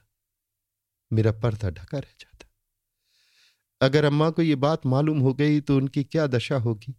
मेरा 1.11 1.31
पर्दा 1.31 1.69
ढका 1.69 1.99
रह 1.99 2.13
जाता। 2.19 2.47
अगर 3.81 4.05
अम्मा 4.05 4.29
को 4.29 4.41
यह 4.41 4.55
बात 4.55 4.85
मालूम 4.85 5.19
हो 5.19 5.33
गई 5.33 5.61
तो 5.61 5.77
उनकी 5.77 6.03
क्या 6.03 6.27
दशा 6.27 6.57
होगी? 6.57 6.95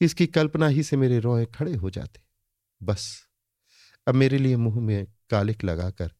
इसकी 0.00 0.26
कल्पना 0.26 0.66
ही 0.66 0.82
से 0.82 0.96
मेरे 0.96 1.18
रोए 1.18 1.46
खड़े 1.46 1.74
हो 1.74 1.90
जाते। 1.90 2.20
बस, 2.80 3.26
अब 4.06 4.14
मेरे 4.14 4.38
लिए 4.38 4.56
मुँह 4.56 4.80
में 4.80 5.06
कालिक 5.30 5.64
लगाकर 5.64 6.12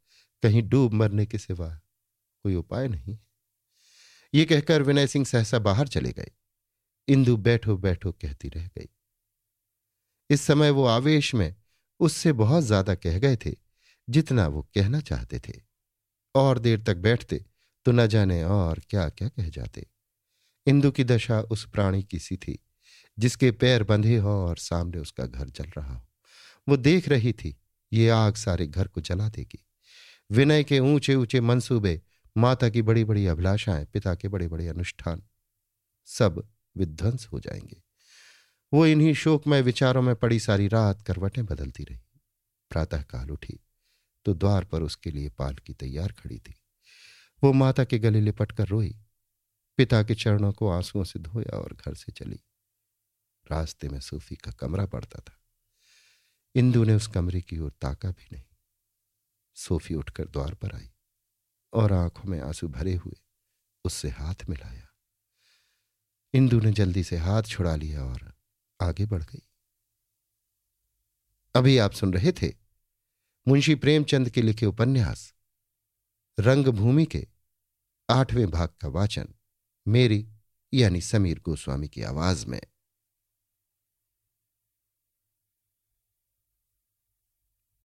कहीं 0.43 0.63
डूब 0.63 0.93
मरने 0.93 1.27
के 1.27 1.39
सिवा 1.39 1.69
कोई 2.45 2.55
उपाय 2.55 2.89
नहीं। 2.89 3.19
ये 4.35 4.45
कहकर 4.45 4.83
विनय 4.83 5.07
सिंह 5.07 5.25
सहसा 5.25 5.59
बाहर 5.59 5.89
चले 5.89 6.13
गए। 6.13 6.31
इंदु 7.09 7.37
बैठो 7.37 7.77
बैठो 7.77 8.13
कहती 8.13 8.49
रह 8.49 8.67
गई। 8.69 8.89
इस 10.31 10.41
समय 10.41 10.71
वो 10.71 10.85
आवेश 10.87 11.35
में 11.35 11.55
उससे 12.01 12.33
बहुत 12.33 12.65
ज़्यादा 12.65 12.95
कह 12.95 13.19
गए 13.19 13.37
थे 13.37 13.64
जितना 14.11 14.47
वो 14.47 14.63
कहना 14.75 15.01
चाहते 15.01 15.39
थे। 15.39 15.61
और 16.35 16.59
देर 16.59 16.83
तक 16.83 16.97
बैठते 16.97 17.45
तो 17.85 17.93
न 17.93 18.07
जाने 18.07 18.45
और 18.45 18.83
क्या 18.91 19.09
क्या 19.09 19.29
कह 19.29 19.49
जाते। 19.49 19.87
इंदु 20.67 20.91
की 20.91 21.05
दशा 21.05 21.41
उस 21.41 21.71
प्राणी 21.71 22.03
की 22.03 22.19
सी 22.19 22.37
थी, 22.37 22.59
जिसके 23.19 23.51
पैर 23.51 23.83
बंधे 23.83 24.17
हो 24.17 24.31
और 24.31 24.57
सामने 24.57 24.99
उसका 24.99 25.27
घर 25.27 25.49
जल 25.49 25.65
रहा 25.65 25.95
हो। 25.95 26.07
वो 26.69 26.77
देख 26.77 27.09
रही 27.09 27.33
थी, 27.33 27.57
ये 27.93 28.09
आग 28.09 28.35
सारे 28.35 28.67
घर 28.67 28.89
को 28.89 29.01
जला 29.01 29.29
देगी। 29.29 29.67
विनय 30.31 30.65
के 30.65 30.79
ऊँचे 30.79 31.15
ऊँचे 31.15 31.41
मंसूबे, 31.41 32.03
माता 32.37 32.69
की 32.69 32.83
बड़ी 32.83 33.05
बड़ी 33.05 33.27
अभिलाषाएँ, 33.27 33.85
पिता 33.85 34.15
के 34.15 34.29
बड़े 34.29 34.49
बड़े 34.49 34.69
अनुष्ठान, 34.69 35.23
सब 36.07 36.49
विध्वंस 36.77 37.29
हो 37.33 37.41
जाएँगे। 37.41 37.83
वो 38.73 38.87
इन्हीं 38.87 39.15
शोकमय 39.15 39.63
विचारों 39.63 40.03
में 40.03 40.17
पड़ी 40.17 40.41
सारी 40.41 40.69
रात 40.69 41.03
करवटें 41.03 41.47
बदलती 41.47 41.85
रही। 41.85 42.01
प्रातः 42.71 43.03
काल 43.03 43.31
उठी। 43.31 43.64
तो 44.25 44.35
द्वार 44.35 44.65
पर 44.65 44.83
उसके 44.83 45.11
लिए 45.11 45.29
पालकी 45.29 45.75
तैयार 45.75 46.13
खड़ी 46.13 46.39
थी। 46.39 46.55
वो 47.45 47.53
माता 47.53 47.85
के 47.85 47.99
गले 47.99 48.21
लिपट 48.21 48.53
कर 48.53 48.67
रोई। 48.67 49.01
पिता 49.77 50.03
के 50.03 50.15
चरणों 50.15 50.53
को 50.53 50.69
आंसुओं 50.69 51.05
से 51.05 51.19
धोया 51.19 51.59
और 51.59 51.73
घर 51.73 51.95
से 51.95 52.13
चली। 52.13 52.41
रास्ते 53.51 53.89
में 53.89 54.01
सूफी 54.01 54.37
का 54.37 54.51
कमरा 54.51 54.87
पड़ता 54.87 55.21
था। 55.21 55.41
इंदु 56.55 56.85
ने 56.85 56.95
उस 56.95 57.07
कमरे 57.07 57.41
की 57.41 57.59
ओर 57.59 57.71
ताका 57.71 58.11
भी 58.11 58.29
नहीं। 58.33 58.45
सोफी 59.55 59.95
उठकर 59.95 60.25
द्वार 60.25 60.55
पर 60.55 60.75
आई 60.75 60.91
और 61.73 61.93
आँखों 61.93 62.29
में 62.29 62.41
आँसू 62.41 62.69
भरे 62.69 62.95
हुए 62.95 63.21
उससे 63.85 64.09
हाथ 64.09 64.35
मिलाया। 64.49 64.89
इंदु 66.35 66.61
ने 66.61 66.73
जल्दी 66.73 67.05
से 67.05 67.17
हाथ 67.17 67.43
छुड़ा 67.43 67.77
लिया 67.77 68.05
और 68.05 68.35
आगे 68.83 69.07
बढ़ 69.07 69.23
गई। 69.23 69.43
अभी 71.57 71.79
आप 71.79 71.93
सुन 71.93 72.13
रहे 72.13 72.33
थे 72.33 72.64
मुंशी 73.49 73.75
प्रेमचंद 73.75 74.29
के 74.31 74.43
लिखे 74.43 74.67
उपन्यास, 74.67 75.35
रंगभूमि 76.41 77.05
के 77.05 77.27
आठवें 78.11 78.51
भाग 78.51 78.69
का 78.69 78.89
वाचन, 78.89 79.29
मेरी 79.89 80.29
यानी 80.75 81.01
समीर 81.01 81.41
गोस्वामी 81.41 81.89
की 81.89 82.03
आवाज़ 82.03 82.47
में। 82.47 82.61